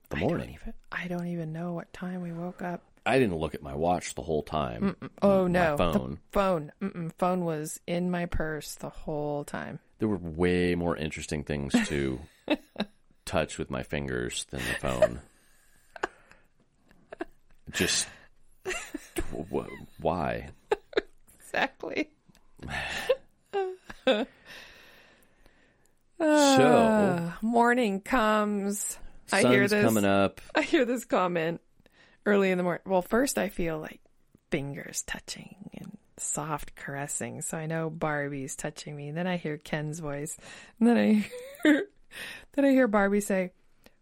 the 0.09 0.17
I 0.17 0.19
don't, 0.19 0.29
morning. 0.29 0.57
even, 0.61 0.73
I 0.91 1.07
don't 1.07 1.27
even 1.27 1.53
know 1.53 1.73
what 1.73 1.93
time 1.93 2.21
we 2.21 2.33
woke 2.33 2.61
up. 2.61 2.83
I 3.05 3.17
didn't 3.19 3.37
look 3.37 3.55
at 3.55 3.63
my 3.63 3.73
watch 3.75 4.15
the 4.15 4.21
whole 4.23 4.43
time. 4.43 4.97
Oh, 5.21 5.43
My 5.43 5.47
no. 5.47 5.77
phone. 5.77 6.09
The 6.11 6.17
phone. 6.33 6.71
Mm-mm, 6.81 7.13
phone 7.17 7.45
was 7.45 7.79
in 7.87 8.11
my 8.11 8.25
purse 8.25 8.75
the 8.75 8.89
whole 8.89 9.45
time. 9.45 9.79
There 9.99 10.09
were 10.09 10.17
way 10.17 10.75
more 10.75 10.97
interesting 10.97 11.45
things 11.45 11.73
to 11.87 12.19
touch 13.27 13.57
with 13.57 13.69
my 13.69 13.83
fingers 13.83 14.45
than 14.49 14.59
the 14.61 14.73
phone. 14.79 15.19
Just 17.71 18.07
wh- 18.65 19.51
wh- 19.53 20.01
why? 20.01 20.49
Exactly. 21.39 22.09
So 24.05 24.25
Uh, 26.19 27.31
morning 27.41 28.01
comes. 28.01 28.97
I 29.31 29.41
hear 29.43 29.67
this. 29.67 29.83
coming 29.83 30.05
up. 30.05 30.41
I 30.55 30.61
hear 30.63 30.85
this 30.85 31.05
comment 31.05 31.61
early 32.25 32.49
in 32.49 32.57
the 32.57 32.63
morning. 32.63 32.81
Well, 32.85 33.01
first 33.03 33.37
I 33.37 33.49
feel 33.49 33.77
like 33.79 33.99
fingers 34.49 35.03
touching 35.05 35.69
and 35.77 35.97
soft 36.17 36.75
caressing, 36.75 37.41
so 37.41 37.57
I 37.57 37.65
know 37.67 37.89
Barbie's 37.91 38.55
touching 38.55 38.95
me. 38.95 39.11
Then 39.11 39.27
I 39.27 39.37
hear 39.37 39.57
Ken's 39.57 39.99
voice, 39.99 40.37
and 40.79 40.87
then 40.89 40.97
I 40.97 41.29
hear, 41.63 41.83
then 42.53 42.65
I 42.65 42.71
hear 42.71 42.87
Barbie 42.87 43.21
say, 43.21 43.51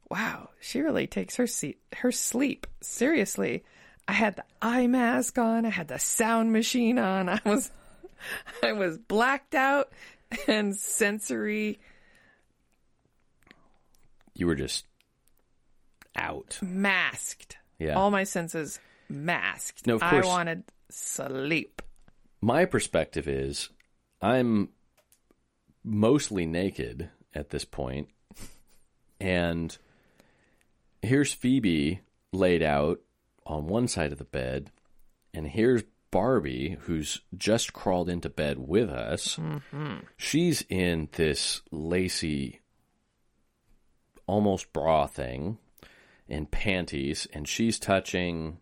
"Wow, 0.09 0.49
she 0.59 0.81
really 0.81 1.07
takes 1.07 1.35
her 1.37 1.47
seat, 1.47 1.79
her 1.97 2.11
sleep 2.11 2.67
seriously." 2.81 3.63
I 4.07 4.13
had 4.13 4.35
the 4.35 4.43
eye 4.61 4.85
mask 4.87 5.37
on. 5.39 5.65
I 5.65 5.69
had 5.69 5.87
the 5.87 5.97
sound 5.97 6.53
machine 6.53 6.99
on. 6.99 7.27
I 7.29 7.41
was, 7.43 7.71
I 8.61 8.73
was 8.73 8.99
blacked 8.99 9.55
out 9.55 9.91
and 10.47 10.75
sensory 10.75 11.79
You 14.35 14.45
were 14.47 14.55
just 14.55 14.85
out. 16.15 16.59
masked. 16.61 17.57
Yeah. 17.79 17.95
All 17.95 18.11
my 18.11 18.25
senses 18.25 18.79
masked. 19.09 19.87
No, 19.87 19.95
of 19.95 20.03
I 20.03 20.21
wanted 20.21 20.63
sleep. 20.89 21.81
my 22.41 22.65
perspective 22.65 23.27
is 23.27 23.69
I'm 24.21 24.69
mostly 25.83 26.45
naked 26.45 27.09
at 27.35 27.49
this 27.49 27.65
point, 27.65 28.09
and 29.19 29.77
here's 31.01 31.33
Phoebe 31.33 32.01
laid 32.31 32.63
out 32.63 32.99
on 33.45 33.67
one 33.67 33.87
side 33.87 34.11
of 34.11 34.17
the 34.17 34.23
bed, 34.23 34.71
and 35.33 35.47
here's 35.47 35.83
Barbie, 36.11 36.77
who's 36.81 37.21
just 37.37 37.73
crawled 37.73 38.09
into 38.09 38.29
bed 38.29 38.57
with 38.57 38.89
us. 38.89 39.35
Mm-hmm. 39.35 39.97
She's 40.15 40.63
in 40.69 41.09
this 41.11 41.61
lacy, 41.71 42.61
almost 44.25 44.71
bra 44.71 45.07
thing 45.07 45.57
and 46.29 46.49
panties, 46.49 47.27
and 47.33 47.47
she's 47.47 47.77
touching 47.79 48.59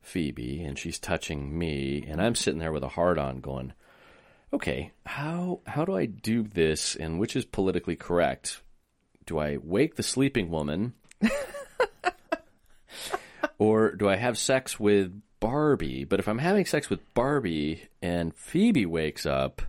Phoebe 0.00 0.62
and 0.62 0.78
she's 0.78 0.98
touching 0.98 1.56
me 1.56 2.04
and 2.08 2.20
I'm 2.20 2.34
sitting 2.34 2.58
there 2.60 2.72
with 2.72 2.82
a 2.82 2.88
hard 2.88 3.18
on 3.18 3.40
going, 3.40 3.74
Okay, 4.52 4.92
how 5.04 5.60
how 5.66 5.84
do 5.84 5.94
I 5.94 6.06
do 6.06 6.42
this 6.42 6.96
and 6.96 7.18
which 7.18 7.36
is 7.36 7.44
politically 7.44 7.96
correct? 7.96 8.62
Do 9.26 9.38
I 9.38 9.58
wake 9.62 9.96
the 9.96 10.02
sleeping 10.02 10.50
woman? 10.50 10.94
or 13.58 13.92
do 13.92 14.08
I 14.08 14.16
have 14.16 14.38
sex 14.38 14.80
with 14.80 15.20
Barbie? 15.38 16.04
But 16.04 16.18
if 16.18 16.28
I'm 16.28 16.38
having 16.38 16.64
sex 16.64 16.88
with 16.88 17.00
Barbie 17.12 17.88
and 18.00 18.34
Phoebe 18.34 18.86
wakes 18.86 19.26
up 19.26 19.60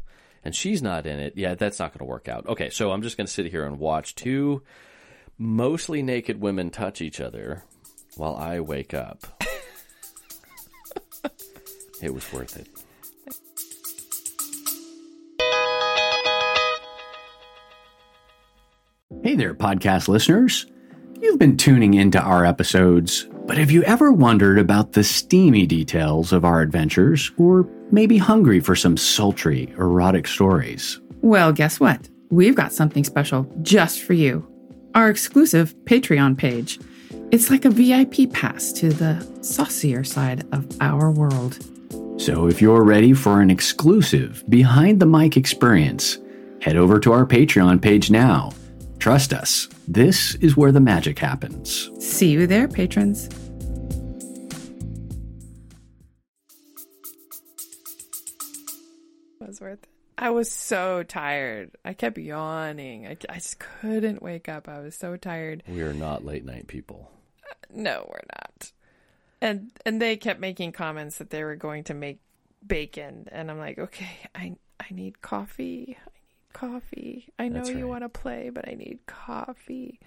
and 0.46 0.56
she's 0.56 0.82
not 0.82 1.06
in 1.06 1.20
it, 1.20 1.34
yeah, 1.36 1.56
that's 1.56 1.80
not 1.80 1.92
going 1.92 2.00
to 2.00 2.06
work 2.06 2.30
out. 2.30 2.48
Okay, 2.48 2.70
so 2.70 2.92
I'm 2.92 3.02
just 3.02 3.18
going 3.18 3.28
to 3.28 3.34
sit 3.34 3.48
here 3.48 3.66
and 3.66 3.80
watch 3.80 4.16
two 4.16 4.64
mostly 5.38 6.02
naked 6.02 6.40
women 6.40 6.70
touch 6.70 7.02
each 7.02 7.20
other 7.20 7.66
while 8.16 8.36
I 8.38 8.62
wake 8.62 8.94
up. 8.94 9.44
it 12.02 12.14
was 12.14 12.32
worth 12.32 12.56
it. 12.56 12.70
Hey 19.24 19.34
there, 19.34 19.56
podcast 19.56 20.08
listeners. 20.08 20.68
You've 21.20 21.40
been 21.40 21.58
tuning 21.58 21.96
into 21.96 22.22
our 22.22 22.46
episodes, 22.46 23.28
but 23.48 23.58
have 23.58 23.72
you 23.72 23.82
ever 23.84 24.12
wondered 24.12 24.60
about 24.60 24.92
the 24.92 25.04
steamy 25.04 25.66
details 25.66 26.32
of 26.32 26.46
our 26.46 26.62
adventures, 26.62 27.32
or 27.38 27.68
maybe 27.92 28.20
hungry 28.20 28.60
for 28.60 28.76
some 28.76 28.98
sultry, 28.98 29.74
erotic 29.80 30.28
stories? 30.28 31.02
Well, 31.22 31.52
guess 31.52 31.80
what? 31.80 32.08
We've 32.30 32.54
got 32.54 32.72
something 32.72 33.04
special 33.04 33.52
just 33.64 34.04
for 34.04 34.14
you. 34.14 34.48
Our 34.94 35.10
exclusive 35.10 35.76
Patreon 35.86 36.38
page. 36.38 36.80
It's 37.32 37.50
like 37.50 37.66
a 37.66 37.72
VIP 37.72 38.32
pass 38.32 38.72
to 38.74 38.90
the 38.90 39.28
saucier 39.42 40.04
side 40.04 40.46
of 40.54 40.68
our 40.82 41.10
world. 41.10 41.58
So 42.22 42.48
if 42.48 42.62
you're 42.62 42.84
ready 42.84 43.14
for 43.14 43.42
an 43.42 43.50
exclusive 43.50 44.44
behind 44.50 45.00
the 45.00 45.08
mic 45.08 45.36
experience, 45.36 46.20
head 46.62 46.78
over 46.78 47.00
to 47.00 47.12
our 47.12 47.26
Patreon 47.26 47.82
page 47.82 48.12
now. 48.12 48.52
Trust 49.00 49.34
us, 49.34 49.70
this 49.88 50.36
is 50.36 50.58
where 50.58 50.72
the 50.72 50.80
magic 50.82 51.18
happens. 51.18 51.90
See 52.00 52.30
you 52.30 52.46
there, 52.46 52.68
patrons. 52.68 53.28
It 59.40 59.48
was 59.48 59.62
worth 59.62 59.84
it. 59.84 59.90
I 60.18 60.32
was 60.32 60.52
so 60.52 61.04
tired. 61.04 61.72
I 61.86 61.94
kept 61.94 62.18
yawning. 62.18 63.08
I, 63.08 63.16
I 63.30 63.36
just 63.36 63.58
couldn't 63.60 64.22
wake 64.22 64.50
up. 64.50 64.68
I 64.68 64.80
was 64.82 64.96
so 64.96 65.16
tired. 65.16 65.64
We 65.66 65.82
are 65.82 65.94
not 65.94 66.26
late 66.26 66.44
night 66.44 66.68
people. 66.68 67.10
No, 67.74 68.06
we're 68.10 68.20
not. 68.36 68.74
And 69.42 69.72
and 69.86 70.02
they 70.02 70.18
kept 70.18 70.42
making 70.42 70.74
comments 70.74 71.20
that 71.20 71.30
they 71.30 71.46
were 71.46 71.56
going 71.56 71.86
to 71.86 71.94
make 71.94 72.20
bacon, 72.68 73.30
and 73.32 73.50
I'm 73.50 73.58
like, 73.58 73.80
okay, 73.80 74.10
I 74.36 74.56
I 74.78 74.86
need 74.92 75.22
coffee. 75.22 75.98
I 75.98 76.10
need 76.14 76.19
coffee. 76.54 77.28
I 77.38 77.48
know 77.48 77.60
That's 77.60 77.70
you 77.70 77.76
right. 77.78 77.88
want 77.88 78.04
to 78.04 78.10
play, 78.10 78.50
but 78.50 78.68
I 78.68 78.74
need 78.74 79.00
coffee. 79.06 80.00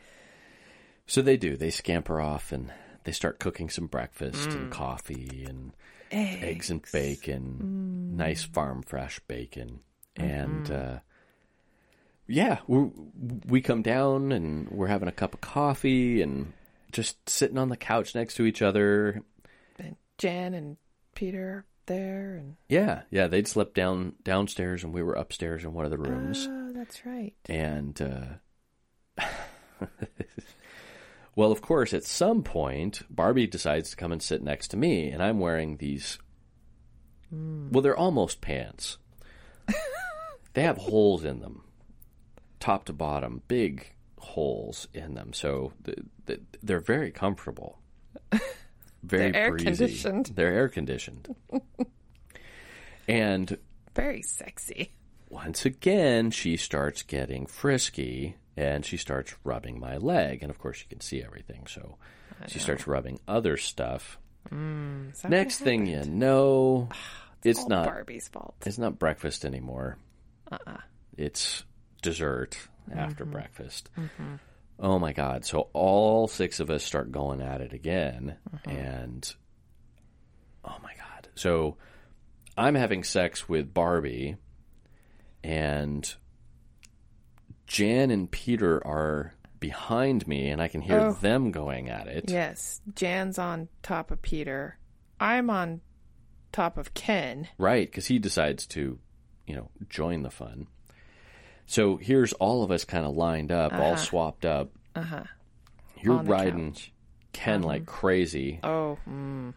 So 1.06 1.22
they 1.22 1.36
do. 1.36 1.56
They 1.56 1.70
scamper 1.70 2.20
off 2.20 2.52
and 2.52 2.72
they 3.04 3.12
start 3.12 3.38
cooking 3.38 3.68
some 3.68 3.86
breakfast 3.86 4.50
and 4.50 4.68
mm. 4.68 4.70
coffee 4.70 5.44
and 5.48 5.72
eggs 6.10 6.70
and 6.70 6.82
bacon, 6.92 8.12
mm. 8.12 8.16
nice 8.16 8.42
farm 8.42 8.82
fresh 8.82 9.18
bacon. 9.26 9.80
And 10.16 10.66
mm-hmm. 10.66 10.94
uh, 10.94 10.98
yeah, 12.26 12.58
we 12.66 12.90
we 13.46 13.60
come 13.60 13.82
down 13.82 14.32
and 14.32 14.68
we're 14.70 14.86
having 14.86 15.08
a 15.08 15.12
cup 15.12 15.34
of 15.34 15.40
coffee 15.40 16.22
and 16.22 16.52
just 16.92 17.28
sitting 17.28 17.58
on 17.58 17.68
the 17.68 17.76
couch 17.76 18.14
next 18.14 18.34
to 18.34 18.44
each 18.44 18.62
other. 18.62 19.22
And 19.78 19.96
Jan 20.18 20.54
and 20.54 20.76
Peter 21.14 21.64
there, 21.92 22.36
and 22.36 22.56
Yeah, 22.68 23.02
yeah, 23.10 23.26
they'd 23.26 23.48
slept 23.48 23.74
down 23.74 24.14
downstairs 24.24 24.84
and 24.84 24.92
we 24.92 25.02
were 25.02 25.14
upstairs 25.14 25.64
in 25.64 25.72
one 25.74 25.84
of 25.84 25.90
the 25.90 25.98
rooms. 25.98 26.46
oh, 26.50 26.72
that's 26.72 27.04
right. 27.04 27.34
And 27.46 28.00
uh, 28.00 29.24
well, 31.36 31.52
of 31.52 31.62
course, 31.62 31.92
at 31.92 32.04
some 32.04 32.42
point, 32.42 33.02
Barbie 33.10 33.46
decides 33.46 33.90
to 33.90 33.96
come 33.96 34.12
and 34.12 34.22
sit 34.22 34.42
next 34.42 34.68
to 34.68 34.76
me, 34.76 35.10
and 35.10 35.22
I'm 35.22 35.38
wearing 35.40 35.76
these 35.76 36.18
Well, 37.30 37.82
they're 37.82 37.96
almost 37.96 38.40
pants. 38.40 38.98
they 40.54 40.62
have 40.62 40.76
holes 40.78 41.24
in 41.24 41.40
them, 41.40 41.62
top 42.60 42.84
to 42.86 42.92
bottom, 42.92 43.42
big 43.48 43.94
holes 44.18 44.88
in 44.94 45.14
them. 45.14 45.32
So 45.32 45.72
th 45.84 45.98
th 46.26 46.40
they're 46.62 46.80
very 46.80 47.10
comfortable. 47.10 47.78
Very 49.02 49.32
They're 49.32 49.42
air 49.42 49.50
breezy. 49.50 49.64
conditioned. 49.66 50.26
They're 50.34 50.52
air 50.54 50.68
conditioned. 50.68 51.34
and 53.08 53.56
Very 53.94 54.22
sexy. 54.22 54.92
once 55.28 55.64
again, 55.64 56.30
she 56.30 56.56
starts 56.56 57.02
getting 57.02 57.46
frisky 57.46 58.36
and 58.56 58.84
she 58.84 58.96
starts 58.96 59.34
rubbing 59.44 59.80
my 59.80 59.96
leg. 59.96 60.42
And 60.42 60.50
of 60.50 60.58
course, 60.58 60.80
you 60.80 60.86
can 60.88 61.00
see 61.00 61.22
everything. 61.22 61.66
So 61.66 61.96
she 62.48 62.58
starts 62.58 62.86
rubbing 62.86 63.18
other 63.26 63.56
stuff. 63.56 64.18
That 64.50 65.28
Next 65.30 65.58
thing 65.58 65.86
you 65.86 66.04
know, 66.04 66.88
it's 67.44 67.60
All 67.60 67.68
not 67.68 67.86
Barbie's 67.86 68.28
fault. 68.28 68.54
it's 68.66 68.78
not 68.78 68.98
breakfast 68.98 69.44
anymore. 69.44 69.96
Uh-uh. 70.50 70.78
It's 71.16 71.64
dessert 72.02 72.56
after 72.94 73.24
Mm-hmm. 73.24 73.32
breakfast. 73.32 73.88
Oh 74.78 74.98
my 74.98 75.12
god! 75.12 75.44
So 75.44 75.68
all 75.72 76.26
six 76.28 76.58
of 76.60 76.70
us 76.70 76.82
start 76.84 77.12
going 77.12 77.40
at 77.40 77.60
it 77.60 77.72
again, 77.72 78.36
Mm-hmm. 78.54 78.70
and 78.70 79.34
oh 80.64 80.76
my 80.82 80.92
god! 80.96 81.28
So 81.34 81.76
I'm 82.56 82.74
having 82.74 83.04
sex 83.04 83.48
with 83.48 83.72
Barbie, 83.72 84.36
and 85.44 86.12
Jan 87.66 88.10
and 88.10 88.30
Peter 88.30 88.84
are 88.86 89.34
behind 89.60 90.26
me, 90.26 90.48
and 90.50 90.60
I 90.60 90.68
can 90.68 90.80
hear 90.80 90.98
Oh. 91.00 91.12
them 91.12 91.50
going 91.52 91.88
at 91.88 92.08
it. 92.08 92.30
Yes, 92.30 92.80
Jan's 92.94 93.38
on 93.38 93.68
top 93.82 94.10
of 94.10 94.20
Peter. 94.20 94.78
I'm 95.20 95.48
on 95.50 95.80
top 96.50 96.76
of 96.76 96.92
Ken. 96.94 97.48
Right, 97.58 97.88
because 97.88 98.06
he 98.06 98.18
decides 98.18 98.66
to, 98.68 98.98
you 99.46 99.54
know, 99.54 99.70
join 99.88 100.22
the 100.22 100.30
fun. 100.30 100.66
So 101.72 101.96
here's 101.96 102.34
all 102.34 102.62
of 102.62 102.70
us 102.70 102.84
kind 102.84 103.06
of 103.06 103.16
lined 103.16 103.50
up, 103.50 103.72
all 103.72 103.96
swapped 103.96 104.44
up. 104.44 104.72
Uh 104.94 105.00
huh. 105.02 105.22
You're 106.02 106.18
riding 106.18 106.72
couch. 106.72 106.92
Ken 107.32 107.62
like 107.62 107.86
crazy, 107.86 108.60
Oh, 108.62 108.98
mm. 109.08 109.54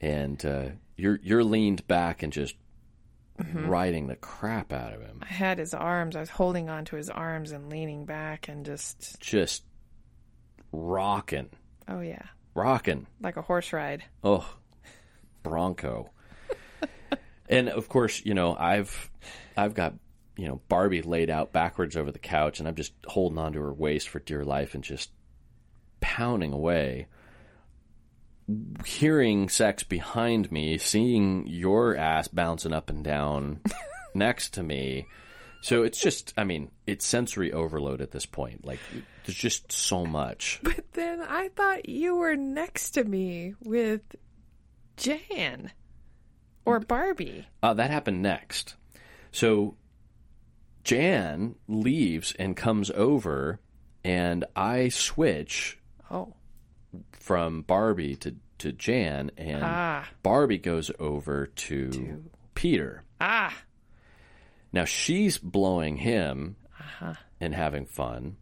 and 0.00 0.42
uh, 0.46 0.64
you're 0.96 1.20
you're 1.22 1.44
leaned 1.44 1.86
back 1.86 2.22
and 2.22 2.32
just 2.32 2.54
Mm-hmm. 3.38 3.68
riding 3.68 4.06
the 4.06 4.16
crap 4.16 4.70
out 4.70 4.92
of 4.92 5.00
him, 5.00 5.20
I 5.22 5.32
had 5.32 5.56
his 5.56 5.72
arms. 5.72 6.14
I 6.14 6.20
was 6.20 6.28
holding 6.28 6.68
onto 6.68 6.96
his 6.96 7.08
arms 7.08 7.52
and 7.52 7.70
leaning 7.70 8.04
back 8.04 8.48
and 8.48 8.66
just, 8.66 9.18
just 9.18 9.64
rocking, 10.72 11.48
oh 11.88 12.00
yeah, 12.00 12.22
rocking. 12.54 13.06
like 13.20 13.38
a 13.38 13.42
horse 13.42 13.72
ride. 13.72 14.04
Oh, 14.22 14.46
Bronco. 15.42 16.10
and 17.48 17.70
of 17.70 17.88
course, 17.88 18.22
you 18.26 18.34
know, 18.34 18.54
I've 18.58 19.10
I've 19.56 19.72
got, 19.72 19.94
you 20.40 20.48
know, 20.48 20.62
Barbie 20.68 21.02
laid 21.02 21.28
out 21.28 21.52
backwards 21.52 21.98
over 21.98 22.10
the 22.10 22.18
couch 22.18 22.60
and 22.60 22.68
I'm 22.68 22.74
just 22.74 22.94
holding 23.06 23.38
onto 23.38 23.60
her 23.60 23.74
waist 23.74 24.08
for 24.08 24.20
dear 24.20 24.42
life 24.42 24.74
and 24.74 24.82
just 24.82 25.10
pounding 26.00 26.54
away. 26.54 27.08
Hearing 28.86 29.50
sex 29.50 29.82
behind 29.82 30.50
me, 30.50 30.78
seeing 30.78 31.46
your 31.46 31.94
ass 31.94 32.26
bouncing 32.26 32.72
up 32.72 32.88
and 32.88 33.04
down 33.04 33.60
next 34.14 34.54
to 34.54 34.62
me. 34.62 35.06
So 35.60 35.82
it's 35.82 36.00
just, 36.00 36.32
I 36.38 36.44
mean, 36.44 36.70
it's 36.86 37.04
sensory 37.04 37.52
overload 37.52 38.00
at 38.00 38.10
this 38.10 38.24
point. 38.24 38.64
Like, 38.64 38.80
there's 39.26 39.36
just 39.36 39.70
so 39.70 40.06
much. 40.06 40.58
But 40.64 40.92
then 40.94 41.20
I 41.20 41.50
thought 41.50 41.86
you 41.86 42.16
were 42.16 42.34
next 42.34 42.92
to 42.92 43.04
me 43.04 43.56
with 43.60 44.00
Jan 44.96 45.70
or 46.64 46.80
Barbie. 46.80 47.46
Uh, 47.62 47.74
that 47.74 47.90
happened 47.90 48.22
next. 48.22 48.74
So 49.32 49.76
Jan 50.84 51.54
leaves 51.68 52.34
and 52.38 52.56
comes 52.56 52.90
over, 52.90 53.60
and 54.04 54.44
I 54.56 54.88
switch 54.88 55.78
Oh, 56.10 56.34
from 57.12 57.62
Barbie 57.62 58.16
to, 58.16 58.34
to 58.58 58.72
Jan, 58.72 59.30
and 59.36 59.62
ah, 59.62 60.08
Barbie 60.22 60.58
goes 60.58 60.90
over 60.98 61.46
to, 61.46 62.24
Peter. 62.54 63.04
ah. 63.20 63.56
Now 64.72 64.84
she's 64.84 65.36
blowing 65.38 65.96
him 65.96 66.56
Uh-huh. 66.78 67.14
and 67.40 67.54
having 67.54 67.86
fun, 67.86 68.36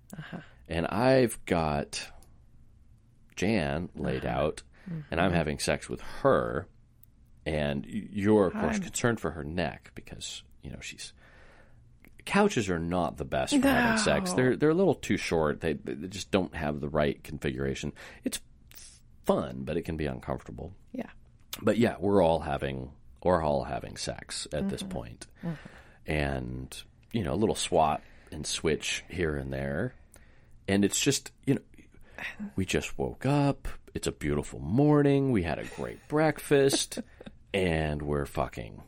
and 0.68 0.86
I've 0.86 1.39
got 1.47 2.11
Jan 3.36 3.89
laid 3.95 4.24
Uh-huh. 4.24 4.39
out, 4.41 4.62
and 4.86 5.03
Mm-hmm. 5.05 5.20
I'm 5.20 5.32
having 5.32 5.59
sex 5.59 5.89
with 5.89 6.01
her, 6.22 6.66
and 7.45 7.84
you're 7.86 8.47
of 8.47 8.53
course 8.55 8.74
I'm- 8.76 8.82
concerned 8.82 9.20
for 9.20 9.32
her 9.32 9.45
neck 9.45 9.91
because 9.95 10.43
you 10.62 10.70
know 10.70 10.80
she's 10.80 11.12
couches 12.29 12.68
are 12.70 12.79
not 12.79 13.16
the 13.16 13.24
best 13.24 13.59
for 13.61 13.66
having 13.66 13.99
sex. 13.99 14.33
They're 14.35 14.55
they're 14.57 14.70
a 14.70 14.74
little 14.74 14.95
too 14.95 15.16
short. 15.16 15.61
They 15.61 15.72
they 15.72 16.07
just 16.09 16.31
don't 16.31 16.55
have 16.55 16.81
the 16.81 16.89
right 16.89 17.22
configuration. 17.24 17.93
It's 18.22 18.41
fun, 19.24 19.62
but 19.64 19.76
it 19.76 19.83
can 19.83 19.97
be 19.97 20.07
uncomfortable. 20.07 20.72
Yeah. 20.93 21.11
But 21.61 21.79
yeah, 21.79 21.97
we're 21.99 22.22
all 22.22 22.41
having 22.41 22.91
we're 23.24 23.43
all 23.43 23.64
having 23.64 23.97
sex 23.97 24.47
at 24.53 24.68
this 24.68 24.83
Mm-hmm. 24.83 24.93
point. 24.93 25.26
and 26.07 26.83
you 27.12 27.24
know 27.24 27.33
a 27.33 27.37
little 27.43 27.55
swat 27.57 28.03
and 28.31 28.47
switch 28.47 29.05
here 29.09 29.37
and 29.37 29.53
there, 29.53 29.95
and 30.68 30.85
it's 30.85 31.01
just 31.01 31.33
you 31.47 31.55
know 31.55 31.61
we 32.57 32.64
just 32.64 32.99
woke 32.99 33.24
up. 33.26 33.68
It's 33.95 34.07
a 34.07 34.12
beautiful 34.12 34.61
morning. 34.61 35.33
We 35.33 35.43
had 35.43 35.59
a 35.59 35.64
great 35.64 36.07
breakfast, 36.09 36.99
and 37.55 38.03
we're 38.03 38.26
fucking. 38.26 38.83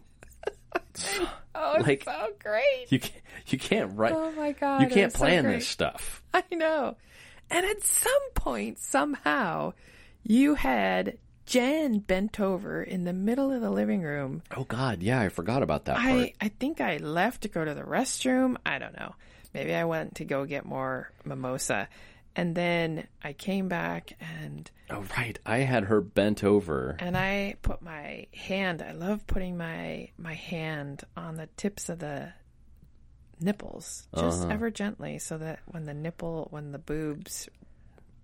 Oh, 1.62 1.74
it's 1.78 1.86
Like- 1.86 2.04
so 2.04 2.32
great. 2.42 2.86
You 2.90 2.98
can't, 3.00 3.22
you 3.48 3.58
can't 3.58 3.96
write. 3.96 4.12
Oh 4.12 4.32
my 4.32 4.52
god. 4.52 4.80
you 4.82 4.88
can't 4.88 5.06
was 5.06 5.12
so 5.14 5.18
plan 5.18 5.44
this 5.44 5.68
stuff. 5.68 6.22
I 6.34 6.42
know. 6.52 6.96
And 7.50 7.66
at 7.66 7.82
some 7.82 8.30
point, 8.34 8.78
somehow, 8.78 9.72
you 10.22 10.54
had 10.54 11.18
Jan 11.46 11.98
bent 11.98 12.38
over 12.40 12.82
in 12.82 13.04
the 13.04 13.12
middle 13.12 13.52
of 13.52 13.61
the 13.61 13.70
living 13.70 14.02
room. 14.02 14.42
Oh 14.56 14.64
God, 14.64 15.02
yeah, 15.02 15.20
I 15.20 15.28
forgot 15.30 15.62
about 15.62 15.86
that 15.86 15.96
part. 15.96 16.06
I, 16.06 16.32
I 16.40 16.48
think 16.48 16.80
I 16.80 16.98
left 16.98 17.42
to 17.42 17.48
go 17.48 17.64
to 17.64 17.74
the 17.74 17.82
restroom. 17.82 18.56
I 18.64 18.78
don't 18.78 18.96
know. 18.96 19.14
Maybe 19.52 19.74
I 19.74 19.84
went 19.84 20.14
to 20.16 20.24
go 20.24 20.44
get 20.44 20.64
more 20.64 21.11
mimosa. 21.24 21.88
And 22.37 22.55
then 22.55 23.07
I 23.22 23.33
came 23.33 23.68
back 23.68 24.12
and 24.20 24.70
Oh 24.89 25.05
right, 25.16 25.39
I 25.45 25.59
had 25.59 25.85
her 25.85 26.01
bent 26.01 26.43
over. 26.45 26.97
and 26.99 27.16
I 27.16 27.55
put 27.62 27.83
my 27.83 28.26
hand. 28.35 28.83
I 28.83 28.93
love 28.93 29.26
putting 29.26 29.57
my 29.57 30.11
my 30.16 30.35
hand 30.35 31.03
on 31.16 31.35
the 31.37 31.47
tips 31.57 31.89
of 31.89 31.99
the 31.99 32.33
nipples, 33.41 34.07
just 34.16 34.43
Uh-huh. 34.43 34.53
ever 34.53 34.70
gently, 34.70 35.18
so 35.18 35.39
that 35.39 35.61
when 35.66 35.87
the 35.87 35.95
nipple, 35.95 36.49
when 36.51 36.72
the 36.72 36.78
boobs 36.78 37.49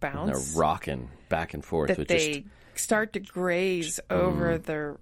And 0.03 0.13
bounce, 0.29 0.55
they're 0.55 0.61
rocking 0.61 1.09
back 1.29 1.55
and 1.55 1.65
forth. 1.65 1.89
that 1.97 2.07
they 2.09 2.43
just 2.43 2.43
start 2.75 3.13
to 3.15 3.21
graze 3.21 3.99
over 4.11 4.59
Mm. 4.59 4.65
the 4.65 4.99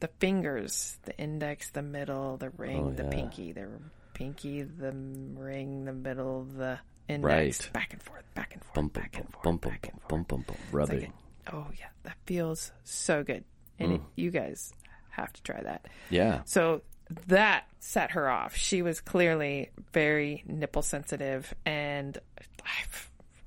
the 0.00 0.08
fingers, 0.18 0.96
the 1.02 1.14
index, 1.18 1.70
the 1.70 1.82
middle, 1.82 2.38
the 2.38 2.48
ring, 2.50 2.86
Oh, 2.86 2.90
the 2.92 3.02
yeah. 3.04 3.10
pinky, 3.10 3.52
the 3.52 3.68
pinky, 4.14 4.62
the 4.62 4.92
ring, 4.92 5.84
the 5.84 5.92
middle, 5.92 6.44
the 6.44 6.78
Right. 7.18 7.70
back 7.72 7.92
and 7.92 8.02
forth, 8.02 8.22
back 8.34 8.52
and 8.54 8.62
forth, 8.62 8.74
bump, 8.74 8.92
bump, 8.92 9.02
back 9.04 9.16
and 9.18 9.30
forth, 9.32 9.42
bump, 9.44 9.60
back 9.62 9.82
bump, 9.82 9.92
and 9.92 10.00
forth. 10.02 10.08
bump, 10.08 10.28
bump, 10.28 10.46
bump, 10.46 10.58
It's 10.58 10.66
like 10.72 10.74
rubbing. 10.74 11.12
a- 11.46 11.54
oh 11.56 11.66
yeah, 11.78 11.86
that 12.04 12.16
feels 12.26 12.72
so 12.84 13.22
good, 13.24 13.44
and 13.78 13.92
Mm. 13.92 13.94
it, 13.96 14.00
you 14.16 14.30
guys 14.30 14.72
have 15.10 15.32
to 15.32 15.42
try 15.42 15.60
that. 15.62 15.86
Yeah, 16.10 16.42
So 16.44 16.82
that 17.26 17.64
set 17.80 18.12
her 18.12 18.28
off. 18.30 18.54
She 18.56 18.82
was 18.82 19.00
clearly 19.00 19.70
very 19.92 20.44
nipple 20.46 20.82
sensitive, 20.82 21.52
and 21.66 22.16
I, 22.64 22.84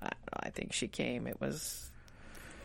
I 0.02 0.06
know. 0.06 0.12
I 0.42 0.50
think 0.50 0.74
she 0.74 0.88
came. 0.90 1.28
It 1.28 1.40
was 1.40 1.90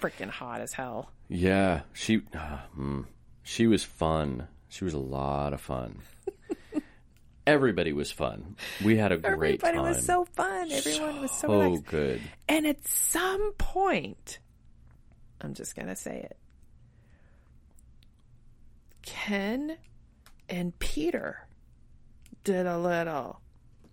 freaking 0.00 0.28
hot 0.30 0.60
as 0.60 0.72
hell. 0.72 1.10
yeah. 1.28 1.82
She, 1.92 2.22
uh, 2.34 2.58
mm, 2.76 3.04
she 3.44 3.66
was 3.68 3.84
fun. 3.84 4.48
She 4.68 4.84
was 4.84 4.94
a 4.94 4.98
lot 4.98 5.52
of 5.52 5.60
fun. 5.60 6.00
Everybody 7.48 7.92
was 7.92 8.10
fun. 8.12 8.56
We 8.84 8.96
had 8.96 9.12
a 9.12 9.16
great 9.18 9.60
time. 9.60 9.68
Everybody 9.70 9.78
time. 9.78 9.86
was 9.96 10.04
so 10.04 10.24
fun. 10.24 10.70
Everyone 10.70 11.20
was 11.20 11.30
so 11.30 11.48
so 11.48 11.60
relaxed. 11.60 11.86
good. 11.86 12.20
And 12.48 12.66
at 12.66 12.86
some 12.86 13.52
point, 13.58 14.38
I'm 15.40 15.54
just 15.54 15.74
going 15.74 15.88
to 15.88 15.96
say 15.96 16.16
it 16.18 16.36
Ken 19.02 19.76
and 20.48 20.78
Peter 20.78 21.46
did 22.44 22.66
a 22.66 22.78
little 22.78 23.40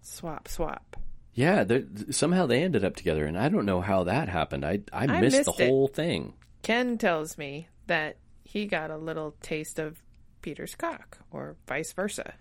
swap, 0.01 0.47
swap. 0.47 0.97
Yeah, 1.33 1.65
somehow 2.11 2.45
they 2.45 2.63
ended 2.63 2.85
up 2.85 2.95
together, 2.95 3.25
and 3.25 3.37
I 3.37 3.49
don't 3.49 3.65
know 3.65 3.81
how 3.81 4.05
that 4.05 4.29
happened. 4.29 4.63
I 4.63 4.79
I, 4.93 5.05
missed, 5.07 5.37
missed 5.37 5.57
the 5.57 5.63
it. 5.65 5.69
whole 5.69 5.87
thing. 5.87 6.33
Ken 6.61 6.97
tells 6.97 7.37
me 7.37 7.67
that 7.87 8.17
he 8.45 8.65
got 8.65 8.89
a 8.89 8.97
little 8.97 9.35
taste 9.41 9.77
of 9.77 10.01
Peter's 10.41 10.75
cock, 10.75 11.17
or 11.31 11.57
vice 11.67 11.91
versa. 11.91 12.35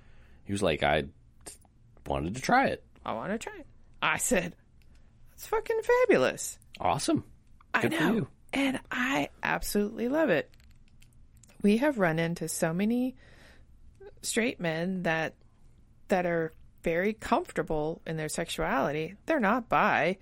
He 0.44 0.52
was 0.52 0.62
like, 0.62 0.82
I 0.82 1.04
wanted 2.06 2.34
to 2.36 2.42
try 2.42 2.66
it. 2.66 2.84
I 3.04 3.12
want 3.14 3.32
to 3.32 3.38
try 3.38 3.58
it. 3.58 3.66
I 4.02 4.18
said, 4.18 4.54
That's 5.30 5.46
fucking 5.46 5.80
fabulous. 5.82 6.58
Awesome. 6.80 7.24
Good 7.80 7.94
I 7.94 7.98
know. 8.10 8.28
And 8.52 8.78
I 8.90 9.30
absolutely 9.42 10.08
love 10.08 10.30
it. 10.30 10.50
We 11.62 11.78
have 11.78 11.98
run 11.98 12.18
into 12.18 12.48
so 12.48 12.72
many 12.72 13.16
straight 14.22 14.60
men 14.60 15.02
that 15.04 15.34
that 16.08 16.26
are 16.26 16.52
very 16.82 17.14
comfortable 17.14 18.02
in 18.06 18.16
their 18.16 18.28
sexuality. 18.28 19.14
They're 19.26 19.40
not 19.40 19.68
bi 19.68 20.18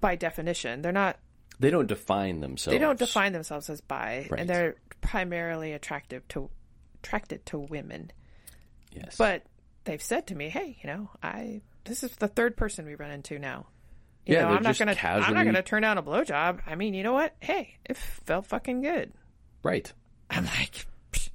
by 0.00 0.14
definition. 0.16 0.82
They're 0.82 0.92
not 0.92 1.18
They 1.58 1.70
don't 1.70 1.86
define 1.88 2.40
themselves. 2.40 2.74
they 2.74 2.78
don't 2.78 2.98
define 2.98 3.32
themselves 3.32 3.68
as 3.68 3.80
bi 3.80 4.28
Right. 4.30 4.40
and 4.40 4.48
they're 4.48 4.76
primarily 5.00 5.72
attractive 5.72 6.26
to 6.28 6.48
attracted 7.02 7.44
to 7.46 7.58
women. 7.58 8.12
Yes. 8.94 9.16
But 9.16 9.44
they've 9.84 10.02
said 10.02 10.26
to 10.28 10.34
me, 10.34 10.48
"Hey, 10.48 10.76
you 10.82 10.86
know, 10.88 11.10
I 11.22 11.62
this 11.84 12.02
is 12.02 12.14
the 12.16 12.28
third 12.28 12.56
person 12.56 12.86
we 12.86 12.94
run 12.94 13.10
into 13.10 13.38
now. 13.38 13.66
You 14.26 14.34
Yeah, 14.36 14.42
know, 14.42 14.48
I'm 14.54 14.62
not 14.62 14.78
gonna 14.78 14.94
I'm 15.02 15.34
not 15.34 15.44
gonna 15.44 15.62
turn 15.62 15.82
down 15.82 15.98
a 15.98 16.02
blowjob. 16.02 16.60
I 16.66 16.74
mean, 16.76 16.94
you 16.94 17.02
know 17.02 17.12
what? 17.12 17.34
Hey, 17.40 17.78
it 17.84 17.96
felt 17.96 18.46
fucking 18.46 18.82
good. 18.82 19.12
right. 19.62 19.92
I'm 20.30 20.44
like, 20.46 20.86
"Psh, 21.12 21.30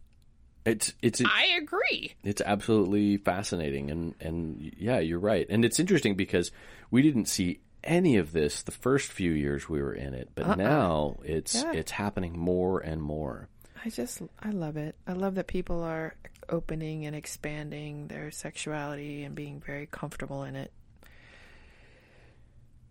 It's 0.66 0.94
it's 1.02 1.22
I 1.24 1.58
agree. 1.62 2.14
it's 2.24 2.42
absolutely 2.42 3.18
fascinating 3.18 3.92
and 3.92 4.16
and 4.22 4.74
yeah, 4.78 5.00
you're 5.00 5.20
right. 5.20 5.46
And 5.50 5.64
it's 5.66 5.80
interesting 5.80 6.16
because 6.16 6.52
we 6.90 7.02
didn't 7.02 7.26
see 7.28 7.60
any 7.84 8.18
of 8.18 8.32
this 8.32 8.64
the 8.64 8.72
first 8.72 9.12
few 9.12 9.32
years 9.32 9.70
we 9.70 9.82
were 9.82 9.94
in 9.94 10.14
it, 10.14 10.30
but 10.34 10.46
uh-uh. 10.48 10.56
now 10.56 11.18
it's 11.24 11.56
Yeah. 11.56 11.74
it's 11.74 11.92
happening 11.92 12.38
more 12.40 12.80
and 12.80 13.02
more. 13.02 13.50
I 13.86 13.90
just 13.90 14.22
I 14.42 14.50
love 14.52 14.78
it. 14.78 14.96
I 15.06 15.14
love 15.14 15.36
that 15.36 15.48
people 15.48 15.84
are 15.84 16.16
opening 16.50 17.06
and 17.06 17.16
expanding 17.16 18.08
their 18.08 18.32
sexuality 18.32 19.24
and 19.24 19.36
being 19.36 19.60
very 19.60 19.88
comfortable 19.88 20.44
in 20.44 20.56
it. 20.56 20.72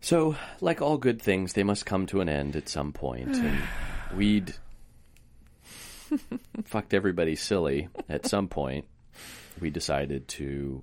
So, 0.00 0.36
like 0.61 0.82
all 0.82 0.98
good 0.98 1.20
things, 1.20 1.54
they 1.54 1.64
must 1.64 1.86
come 1.86 2.07
to 2.07 2.20
an 2.20 2.28
end 2.28 2.54
at 2.57 2.68
some 2.68 2.92
point. 2.92 3.34
And 3.34 3.59
we'd 4.16 4.54
fucked 6.64 6.94
everybody 6.94 7.36
silly 7.36 7.88
at 8.09 8.26
some 8.26 8.48
point. 8.48 8.86
We 9.61 9.70
decided 9.70 10.28
to 10.28 10.82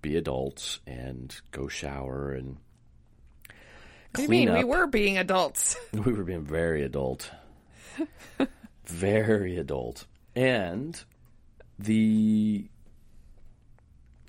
be 0.00 0.16
adults 0.16 0.80
and 0.86 1.34
go 1.50 1.68
shower 1.68 2.32
and 2.32 2.56
What 2.56 4.14
do 4.14 4.22
you 4.22 4.28
clean 4.28 4.48
mean? 4.48 4.58
We 4.58 4.64
were 4.64 4.86
being 4.86 5.18
adults. 5.18 5.76
We 5.92 6.12
were 6.12 6.24
being 6.24 6.44
very 6.44 6.82
adult. 6.82 7.30
very 8.86 9.56
adult. 9.56 10.06
And 10.34 11.02
the 11.78 12.68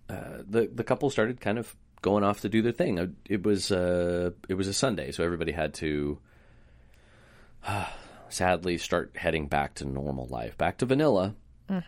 uh, 0.10 0.44
the 0.48 0.68
the 0.74 0.84
couple 0.84 1.10
started 1.10 1.40
kind 1.42 1.58
of 1.58 1.76
going 2.02 2.24
off 2.24 2.42
to 2.42 2.50
do 2.50 2.62
their 2.62 2.72
thing. 2.72 3.00
Uh, 3.00 3.08
It 3.26 3.44
was 3.44 3.72
uh, 3.72 4.32
it 4.48 4.54
was 4.56 4.68
a 4.68 4.74
Sunday, 4.74 5.12
so 5.12 5.24
everybody 5.24 5.52
had 5.52 5.74
to 5.76 6.20
sadly 8.30 8.78
start 8.78 9.12
heading 9.16 9.48
back 9.48 9.76
to 9.76 9.86
normal 9.86 10.28
life, 10.28 10.58
back 10.58 10.78
to 10.80 10.86
vanilla. 10.86 11.36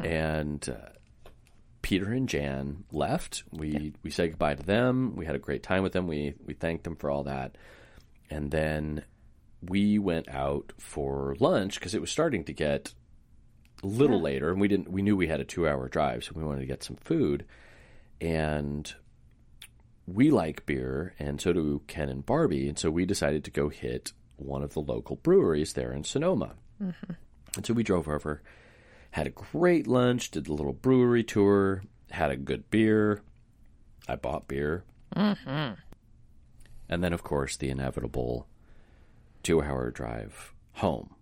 And 0.03 0.67
uh, 0.69 0.89
Peter 1.81 2.11
and 2.11 2.27
Jan 2.27 2.83
left. 2.91 3.43
We 3.51 3.93
we 4.03 4.09
said 4.09 4.31
goodbye 4.31 4.55
to 4.55 4.63
them. 4.63 5.15
We 5.15 5.25
had 5.25 5.35
a 5.35 5.39
great 5.39 5.63
time 5.63 5.83
with 5.83 5.93
them. 5.93 6.07
We 6.07 6.35
we 6.45 6.53
thanked 6.53 6.83
them 6.83 6.95
for 6.97 7.09
all 7.09 7.23
that. 7.23 7.55
And 8.29 8.51
then 8.51 9.03
we 9.61 9.97
went 9.97 10.27
out 10.29 10.71
for 10.77 11.35
lunch 11.39 11.79
because 11.79 11.95
it 11.95 12.01
was 12.01 12.11
starting 12.11 12.43
to 12.45 12.53
get 12.53 12.93
a 13.83 13.87
little 13.87 14.21
later, 14.21 14.51
and 14.51 14.59
we 14.59 14.67
didn't. 14.67 14.91
We 14.91 15.01
knew 15.01 15.15
we 15.15 15.27
had 15.27 15.39
a 15.39 15.45
two-hour 15.45 15.87
drive, 15.89 16.23
so 16.23 16.33
we 16.35 16.43
wanted 16.43 16.61
to 16.61 16.65
get 16.65 16.83
some 16.83 16.97
food. 16.97 17.45
And 18.21 18.93
we 20.05 20.31
like 20.31 20.65
beer, 20.65 21.13
and 21.19 21.39
so 21.39 21.53
do 21.53 21.81
Ken 21.87 22.09
and 22.09 22.25
Barbie, 22.25 22.67
and 22.67 22.77
so 22.77 22.89
we 22.91 23.05
decided 23.05 23.43
to 23.45 23.51
go 23.51 23.69
hit 23.69 24.11
one 24.35 24.63
of 24.63 24.73
the 24.73 24.81
local 24.81 25.17
breweries 25.17 25.73
there 25.73 25.93
in 25.93 26.03
Sonoma. 26.03 26.55
Mm-hmm. 26.81 27.13
And 27.55 27.65
so 27.65 27.73
we 27.73 27.83
drove 27.83 28.07
over, 28.07 28.41
had 29.11 29.27
a 29.27 29.31
great 29.31 29.87
lunch, 29.87 30.31
did 30.31 30.45
the 30.45 30.53
little 30.53 30.73
brewery 30.73 31.23
tour, 31.23 31.83
had 32.11 32.31
a 32.31 32.37
good 32.37 32.69
beer. 32.69 33.21
I 34.07 34.15
bought 34.15 34.47
beer. 34.47 34.83
Mm-hmm. 35.15 35.73
And 36.89 37.03
then, 37.03 37.13
of 37.13 37.23
course, 37.23 37.55
the 37.55 37.69
inevitable 37.69 38.47
two 39.43 39.61
hour 39.61 39.91
drive 39.91 40.53
home. 40.73 41.15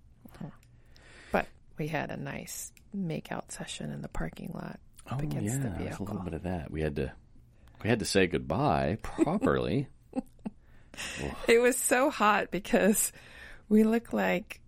We 1.77 1.87
had 1.87 2.09
a 2.11 2.17
nice 2.17 2.71
make-out 2.93 3.51
session 3.51 3.91
in 3.91 4.01
the 4.01 4.07
parking 4.07 4.51
lot 4.53 4.79
up 5.09 5.19
Oh, 5.21 5.23
against 5.23 5.57
yeah, 5.59 5.69
the 5.69 5.83
there's 5.83 5.99
a 5.99 6.03
little 6.03 6.21
bit 6.21 6.33
of 6.33 6.43
that. 6.43 6.71
We 6.71 6.81
had 6.81 6.95
to 6.97 7.11
we 7.83 7.89
had 7.89 7.99
to 7.99 8.05
say 8.05 8.27
goodbye 8.27 8.97
properly. 9.03 9.87
It 11.47 11.59
was 11.59 11.77
so 11.77 12.09
hot 12.09 12.49
because 12.49 13.11
we 13.69 13.83
look 13.83 14.13
like 14.13 14.61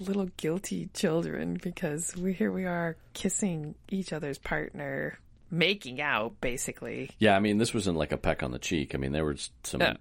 little 0.00 0.26
guilty 0.36 0.88
children 0.92 1.56
because 1.62 2.16
we 2.16 2.32
here 2.32 2.50
we 2.50 2.64
are 2.64 2.96
kissing 3.12 3.76
each 3.88 4.12
other's 4.12 4.38
partner, 4.38 5.18
making 5.52 6.00
out 6.00 6.40
basically. 6.40 7.10
yeah, 7.20 7.36
I 7.36 7.38
mean, 7.38 7.58
this 7.58 7.72
wasn't 7.72 7.96
like 7.96 8.10
a 8.10 8.16
peck 8.16 8.42
on 8.42 8.50
the 8.50 8.58
cheek. 8.58 8.94
I 8.94 8.98
mean, 8.98 9.12
there 9.12 9.24
was 9.24 9.50
some 9.62 9.80
Yeah. 9.82 9.94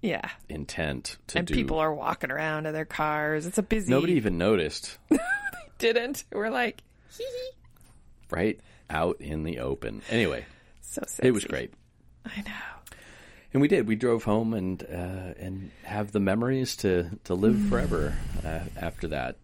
Yeah. 0.00 0.30
intent 0.48 1.18
to 1.28 1.38
and 1.38 1.46
do. 1.46 1.52
people 1.54 1.78
are 1.78 1.94
walking 1.94 2.30
around 2.30 2.64
in 2.64 2.72
their 2.72 2.86
cars. 2.86 3.44
It's 3.44 3.58
a 3.58 3.62
busy 3.62 3.90
Nobody 3.90 4.14
even 4.14 4.38
noticed, 4.38 4.96
didn't. 5.82 6.24
We're 6.32 6.50
like 6.50 6.82
hee 7.16 7.24
hee. 7.24 7.50
right? 8.30 8.60
Out 8.88 9.20
in 9.20 9.42
the 9.42 9.58
open. 9.60 10.02
Anyway, 10.10 10.44
So 10.80 11.02
sexy. 11.06 11.28
it 11.28 11.30
was 11.32 11.44
great. 11.44 11.74
I 12.24 12.40
know. 12.42 12.52
And 13.52 13.60
we 13.60 13.68
did. 13.68 13.86
We 13.86 13.96
drove 13.96 14.24
home 14.24 14.54
and 14.54 14.82
uh, 14.82 15.34
and 15.38 15.70
have 15.84 16.10
the 16.12 16.20
memories 16.20 16.76
to, 16.76 17.10
to 17.24 17.34
live 17.34 17.58
forever 17.68 18.16
uh, 18.44 18.60
after 18.80 19.08
that. 19.08 19.36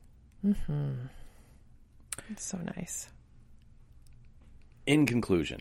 It's 2.31 2.45
so 2.45 2.59
nice. 2.77 3.09
In 4.87 5.05
conclusion, 5.05 5.61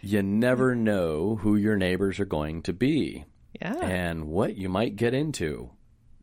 you 0.00 0.22
never 0.22 0.74
know 0.76 1.36
who 1.36 1.56
your 1.56 1.76
neighbors 1.76 2.20
are 2.20 2.24
going 2.24 2.62
to 2.62 2.72
be 2.72 3.24
Yeah. 3.60 3.74
and 3.80 4.28
what 4.28 4.56
you 4.56 4.68
might 4.68 4.94
get 4.96 5.14
into 5.14 5.70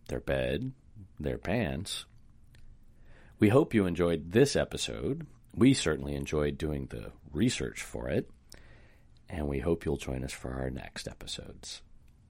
their 0.07 0.21
bed, 0.21 0.71
their 1.19 1.37
pants. 1.37 2.05
We 3.41 3.49
hope 3.49 3.73
you 3.73 3.87
enjoyed 3.87 4.33
this 4.33 4.55
episode. 4.55 5.25
We 5.55 5.73
certainly 5.73 6.13
enjoyed 6.13 6.59
doing 6.59 6.85
the 6.85 7.11
research 7.33 7.81
for 7.81 8.07
it. 8.07 8.29
And 9.27 9.47
we 9.47 9.57
hope 9.57 9.83
you'll 9.83 9.97
join 9.97 10.23
us 10.23 10.31
for 10.31 10.53
our 10.53 10.69
next 10.69 11.07
episodes. 11.07 11.81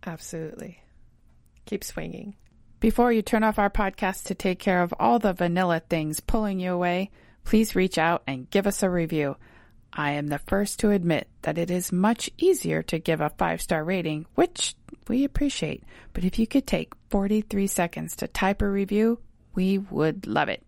Absolutely. 0.05 0.81
Keep 1.65 1.83
swinging. 1.83 2.37
Before 2.79 3.11
you 3.11 3.21
turn 3.21 3.43
off 3.43 3.59
our 3.59 3.69
podcast 3.69 4.23
to 4.27 4.35
take 4.35 4.59
care 4.59 4.81
of 4.81 4.93
all 5.01 5.19
the 5.19 5.33
vanilla 5.33 5.81
things 5.81 6.21
pulling 6.21 6.61
you 6.61 6.71
away, 6.71 7.11
please 7.43 7.75
reach 7.75 7.97
out 7.97 8.23
and 8.25 8.49
give 8.49 8.65
us 8.65 8.81
a 8.81 8.89
review. 8.89 9.35
I 9.91 10.11
am 10.11 10.27
the 10.27 10.39
first 10.39 10.79
to 10.79 10.91
admit 10.91 11.27
that 11.41 11.57
it 11.57 11.69
is 11.69 11.91
much 11.91 12.29
easier 12.37 12.81
to 12.83 12.99
give 12.99 13.19
a 13.19 13.31
five 13.31 13.61
star 13.61 13.83
rating, 13.83 14.27
which 14.35 14.75
we 15.09 15.25
appreciate. 15.25 15.83
But 16.13 16.23
if 16.23 16.39
you 16.39 16.47
could 16.47 16.65
take 16.65 16.93
43 17.09 17.67
seconds 17.67 18.15
to 18.15 18.29
type 18.29 18.61
a 18.61 18.69
review, 18.69 19.19
we 19.53 19.77
would 19.77 20.25
love 20.25 20.47
it. 20.47 20.63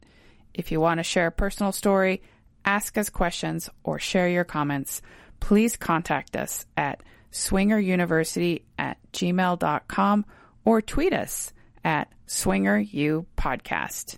If 0.54 0.72
you 0.72 0.80
want 0.80 0.99
to 0.99 1.04
share 1.04 1.28
a 1.28 1.32
personal 1.32 1.72
story, 1.72 2.22
ask 2.66 2.97
us 2.97 3.10
questions, 3.10 3.70
or 3.84 3.99
share 3.99 4.30
your 4.30 4.43
comments, 4.43 5.01
please 5.39 5.78
contact 5.78 6.36
us 6.36 6.66
at 6.78 7.01
swingeruniversity 7.32 8.62
at 8.78 8.97
gmail.com 9.12 10.26
or 10.66 10.82
tweet 10.82 11.14
us 11.14 11.51
at 11.84 12.12
swingerupodcast. 12.28 14.18